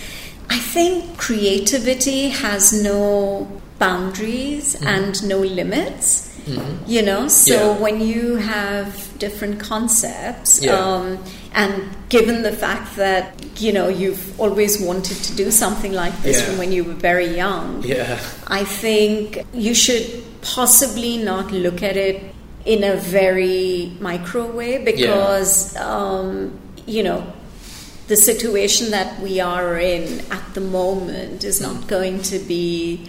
I 0.50 0.58
think 0.58 1.16
creativity 1.18 2.28
has 2.30 2.72
no 2.72 3.46
boundaries 3.78 4.74
Mm-hmm. 4.74 4.87
and 4.87 5.28
no 5.28 5.38
limits. 5.40 6.24
You 6.87 7.02
know, 7.02 7.28
so 7.28 7.52
Yeah. 7.54 7.78
when 7.78 8.00
you 8.00 8.37
have 8.37 8.88
different 9.18 9.61
concepts, 9.61 10.62
Yeah. 10.62 10.80
um, 10.80 11.18
and 11.52 11.72
given 12.08 12.42
the 12.42 12.52
fact 12.52 12.96
that 12.96 13.24
you 13.61 13.70
know 13.70 13.88
you've 13.88 14.32
always 14.40 14.80
wanted 14.80 15.18
to 15.24 15.32
do 15.34 15.50
something 15.50 15.92
like 15.92 16.16
this 16.22 16.38
Yeah. 16.38 16.44
from 16.46 16.56
when 16.58 16.72
you 16.72 16.84
were 16.84 16.94
very 17.11 17.37
young, 17.37 17.82
Yeah. 17.84 18.16
I 18.46 18.64
think 18.64 19.44
you 19.52 19.74
should 19.74 20.06
possibly 20.40 21.18
not 21.18 21.52
look 21.52 21.82
at 21.82 21.96
it 21.98 22.16
in 22.64 22.82
a 22.82 22.96
very 22.96 23.92
micro 24.00 24.46
way 24.46 24.78
because, 24.78 25.76
um, 25.76 26.52
you 26.87 27.02
know, 27.02 27.20
the 28.08 28.16
situation 28.16 28.90
that 28.90 29.20
we 29.20 29.40
are 29.40 29.78
in 29.78 30.20
at 30.30 30.54
the 30.54 30.60
moment 30.60 31.44
is 31.44 31.60
not 31.60 31.86
going 31.86 32.22
to 32.22 32.38
be 32.38 33.08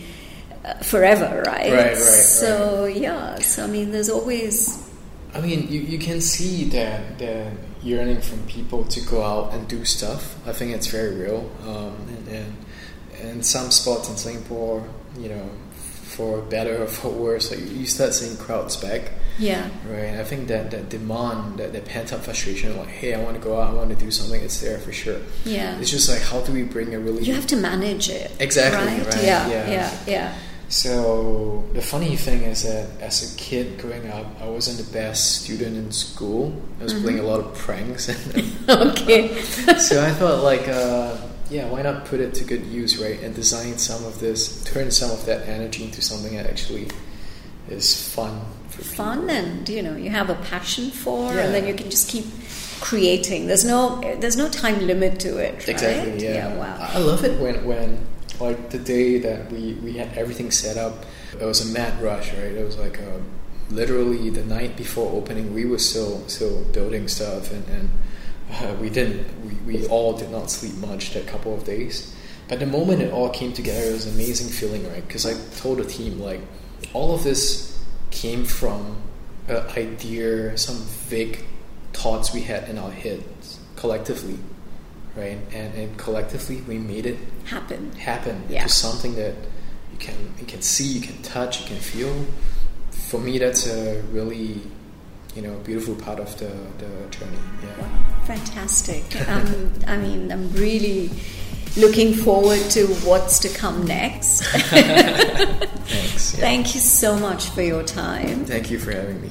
uh, 0.63 0.73
forever, 0.75 1.43
right? 1.45 1.71
Right, 1.71 1.91
right, 1.91 1.97
So, 1.97 2.85
yeah, 2.85 3.39
so 3.39 3.63
I 3.63 3.67
mean, 3.67 3.91
there's 3.91 4.09
always. 4.09 4.85
I 5.33 5.41
mean, 5.41 5.67
you, 5.69 5.81
you 5.81 5.99
can 5.99 6.21
see 6.21 6.65
that 6.65 7.17
the 7.19 7.51
yearning 7.81 8.19
from 8.19 8.45
people 8.47 8.83
to 8.83 8.99
go 9.01 9.23
out 9.23 9.53
and 9.53 9.67
do 9.67 9.85
stuff. 9.85 10.35
I 10.47 10.51
think 10.51 10.73
it's 10.73 10.87
very 10.87 11.15
real. 11.15 11.49
Um, 11.65 11.95
and, 12.09 12.27
and 12.27 12.57
and 13.21 13.45
some 13.45 13.71
spots 13.71 14.09
in 14.09 14.17
Singapore, 14.17 14.87
you 15.17 15.29
know, 15.29 15.49
for 15.73 16.41
better 16.41 16.83
or 16.83 16.87
for 16.87 17.09
worse, 17.09 17.51
like 17.51 17.59
you 17.59 17.85
start 17.85 18.13
seeing 18.13 18.37
crowds 18.37 18.77
back. 18.77 19.11
Yeah, 19.39 19.69
Right. 19.89 20.19
I 20.19 20.23
think 20.23 20.47
that 20.49 20.69
that 20.71 20.89
demand, 20.89 21.59
that, 21.59 21.71
that 21.73 21.85
pent 21.85 22.11
up 22.13 22.21
frustration, 22.21 22.77
like, 22.77 22.89
hey, 22.89 23.13
I 23.13 23.21
want 23.23 23.35
to 23.37 23.41
go 23.41 23.59
out, 23.59 23.69
I 23.71 23.73
want 23.73 23.89
to 23.89 23.95
do 23.95 24.11
something. 24.11 24.41
It's 24.41 24.59
there 24.61 24.77
for 24.79 24.91
sure. 24.91 25.19
yeah. 25.45 25.79
It's 25.79 25.89
just 25.89 26.09
like, 26.09 26.21
how 26.21 26.41
do 26.41 26.51
we 26.51 26.63
bring 26.63 26.93
a 26.93 26.99
really 26.99 27.23
You 27.23 27.33
have 27.33 27.47
to 27.47 27.55
manage 27.55 28.09
it. 28.09 28.31
Exactly, 28.39 28.79
Right? 28.85 29.05
right, 29.15 29.23
Yeah, 29.23 29.47
yeah. 29.49 29.69
yeah, 29.71 29.97
yeah. 30.07 30.33
So 30.67 31.65
the 31.73 31.81
funny 31.81 32.15
thing 32.15 32.43
is 32.43 32.61
that 32.63 32.87
as 33.01 33.33
a 33.33 33.37
kid 33.37 33.79
growing 33.79 34.07
up, 34.11 34.27
I 34.39 34.47
wasn't 34.47 34.77
the 34.85 34.93
best 34.93 35.41
student 35.43 35.75
in 35.75 35.91
school. 35.91 36.53
I 36.79 36.83
was 36.83 36.93
playing 36.93 37.19
a 37.19 37.23
lot 37.23 37.39
of 37.39 37.55
pranks, 37.55 38.07
Okay. 38.69 39.33
so 39.79 40.03
I 40.05 40.11
thought 40.11 40.43
like, 40.43 40.67
uh, 40.67 41.17
yeah, 41.49 41.67
why 41.69 41.81
not 41.81 42.05
put 42.05 42.19
it 42.19 42.35
to 42.35 42.43
good 42.43 42.65
use, 42.67 42.99
right? 42.99 43.19
And 43.23 43.33
design 43.33 43.79
some 43.79 44.05
of 44.05 44.19
this, 44.19 44.63
turn 44.63 44.91
some 44.91 45.09
of 45.09 45.25
that 45.25 45.47
energy 45.49 45.85
into 45.85 46.01
something 46.03 46.35
that 46.35 46.45
actually 46.45 46.87
is 47.67 48.13
fun 48.13 48.39
fun 48.79 49.29
and 49.29 49.67
you 49.69 49.81
know 49.81 49.95
you 49.95 50.09
have 50.09 50.29
a 50.29 50.35
passion 50.35 50.89
for 50.89 51.33
Yeah. 51.33 51.41
and 51.45 51.53
then 51.55 51.67
you 51.67 51.73
can 51.73 51.89
just 51.89 52.09
keep 52.09 52.25
creating 52.81 53.47
there's 53.47 53.65
no 53.65 53.99
there's 54.19 54.37
no 54.37 54.47
time 54.49 54.85
limit 54.87 55.19
to 55.19 55.37
it 55.37 55.53
right? 55.53 55.69
Exactly. 55.69 56.23
Yeah. 56.23 56.55
wow 56.57 56.77
I 56.79 56.99
love 56.99 57.23
it 57.23 57.39
when 57.39 57.65
when 57.65 58.05
like 58.39 58.69
the 58.69 58.79
day 58.79 59.19
that 59.19 59.51
we 59.51 59.73
we 59.83 59.93
had 59.97 60.17
everything 60.17 60.49
set 60.49 60.77
up, 60.77 61.03
it 61.39 61.43
was 61.43 61.59
a 61.69 61.73
mad 61.73 62.01
rush, 62.01 62.31
right? 62.31 62.53
It 62.55 62.65
was 62.65 62.77
like 62.77 62.97
uh 62.99 63.19
literally 63.69 64.29
the 64.29 64.45
night 64.45 64.77
before 64.77 65.11
opening, 65.11 65.53
we 65.53 65.65
were 65.65 65.77
still 65.77 66.25
still 66.29 66.63
building 66.71 67.09
stuff, 67.09 67.51
and 67.51 67.65
and 67.67 67.89
uh, 68.53 68.73
we 68.79 68.89
didn't 68.89 69.27
we, 69.45 69.53
we 69.79 69.87
all 69.87 70.13
did 70.17 70.31
not 70.31 70.49
sleep 70.49 70.73
much 70.75 71.13
that 71.15 71.27
couple 71.27 71.53
of 71.53 71.65
days. 71.65 72.15
But 72.47 72.59
the 72.61 72.65
moment 72.65 73.01
it 73.01 73.11
all 73.11 73.29
came 73.29 73.51
together, 73.51 73.89
it 73.89 73.93
was 73.93 74.07
an 74.07 74.13
amazing 74.15 74.47
feeling, 74.47 74.89
right? 74.89 75.05
Because 75.05 75.25
I 75.25 75.33
told 75.59 75.79
the 75.79 75.83
team 75.85 76.17
like 76.21 76.39
all 76.93 77.13
of 77.13 77.23
this 77.25 77.68
came 78.11 78.45
from 78.45 78.97
an 79.47 79.65
idea, 79.77 80.57
some 80.57 80.77
vague 81.09 81.39
thoughts 81.93 82.33
we 82.33 82.41
had 82.41 82.69
in 82.69 82.77
our 82.77 82.91
heads 82.91 83.59
collectively, 83.75 84.37
right? 85.15 85.37
And, 85.53 85.73
and 85.75 85.97
collectively 85.97 86.61
we 86.67 86.77
made 86.77 87.05
it 87.05 87.17
happen 87.45 87.91
happen 87.93 88.43
Yeah. 88.49 88.63
to 88.63 88.69
something 88.69 89.15
that 89.15 89.33
you 89.91 89.97
can 89.99 90.15
you 90.39 90.45
can 90.45 90.61
see, 90.61 90.85
you 90.85 91.01
can 91.01 91.21
touch, 91.23 91.61
you 91.61 91.67
can 91.67 91.77
feel. 91.77 92.25
For 92.91 93.19
me, 93.19 93.37
that's 93.39 93.67
a 93.67 94.01
really 94.11 94.61
you 95.35 95.41
know 95.41 95.55
beautiful 95.59 95.95
part 95.95 96.19
of 96.19 96.37
the 96.39 96.51
the 96.77 96.89
journey. 97.11 97.37
Yeah. 97.63 98.25
fantastic 98.25 99.03
um, 99.29 99.71
i 99.87 99.95
mean 99.97 100.31
i'm 100.31 100.51
really 100.53 101.09
looking 101.77 102.13
forward 102.13 102.59
to 102.71 102.87
what's 103.05 103.39
to 103.39 103.49
come 103.49 103.85
next 103.85 104.43
Thanks. 104.43 106.33
Yeah. 106.33 106.41
thank 106.41 106.73
you 106.75 106.81
so 106.81 107.17
much 107.17 107.49
for 107.49 107.61
your 107.61 107.83
time 107.83 108.45
Thank 108.45 108.69
you 108.71 108.79
for 108.79 108.91
having 108.91 109.21
me. 109.21 109.29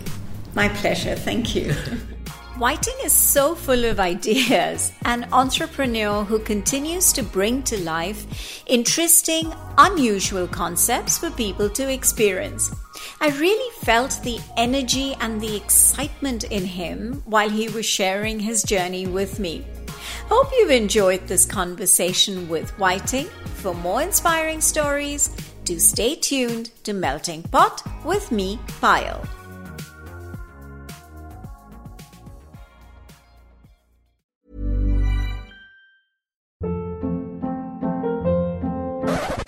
My 0.55 0.69
pleasure, 0.69 1.15
thank 1.15 1.55
you. 1.55 1.75
Wei 2.59 2.75
Ting 2.75 2.97
is 3.05 3.13
so 3.13 3.55
full 3.55 3.85
of 3.85 4.01
ideas, 4.01 4.93
an 5.05 5.29
entrepreneur 5.33 6.25
who 6.25 6.41
continues 6.41 7.13
to 7.13 7.23
bring 7.23 7.63
to 7.65 7.79
life 7.85 8.65
interesting, 8.67 9.53
unusual 9.77 10.49
concepts 10.49 11.17
for 11.19 11.31
people 11.31 11.71
to 11.71 11.89
experience. 11.89 12.75
I 13.21 13.29
really 13.29 13.71
felt 13.83 14.19
the 14.25 14.41
energy 14.57 15.15
and 15.21 15.41
the 15.41 15.55
excitement 15.55 16.43
in 16.45 16.65
him 16.65 17.23
while 17.27 17.49
he 17.51 17.69
was 17.69 17.87
sharing 17.87 18.41
his 18.41 18.65
journey 18.65 19.07
with 19.07 19.39
me. 19.39 19.65
Hope 20.29 20.53
you've 20.53 20.71
enjoyed 20.71 21.27
this 21.27 21.47
conversation 21.47 22.51
with 22.51 22.79
Wei 22.79 22.99
Ting. 22.99 23.29
For 23.63 23.73
more 23.73 24.03
inspiring 24.03 24.61
stories, 24.61 25.29
do 25.65 25.79
stay 25.79 26.17
tuned 26.17 26.71
to 26.85 26.93
Melting 26.93 27.45
Pot 27.45 27.83
with 28.05 28.31
me, 28.31 28.59
Payal. 28.81 29.27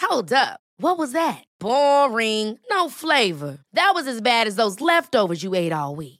Hold 0.00 0.32
up. 0.32 0.60
What 0.78 0.96
was 0.96 1.12
that? 1.12 1.44
Boring. 1.58 2.58
No 2.70 2.88
flavor. 2.88 3.58
That 3.74 3.92
was 3.94 4.06
as 4.06 4.22
bad 4.22 4.46
as 4.46 4.56
those 4.56 4.80
leftovers 4.80 5.42
you 5.42 5.54
ate 5.54 5.72
all 5.72 5.94
week. 5.94 6.19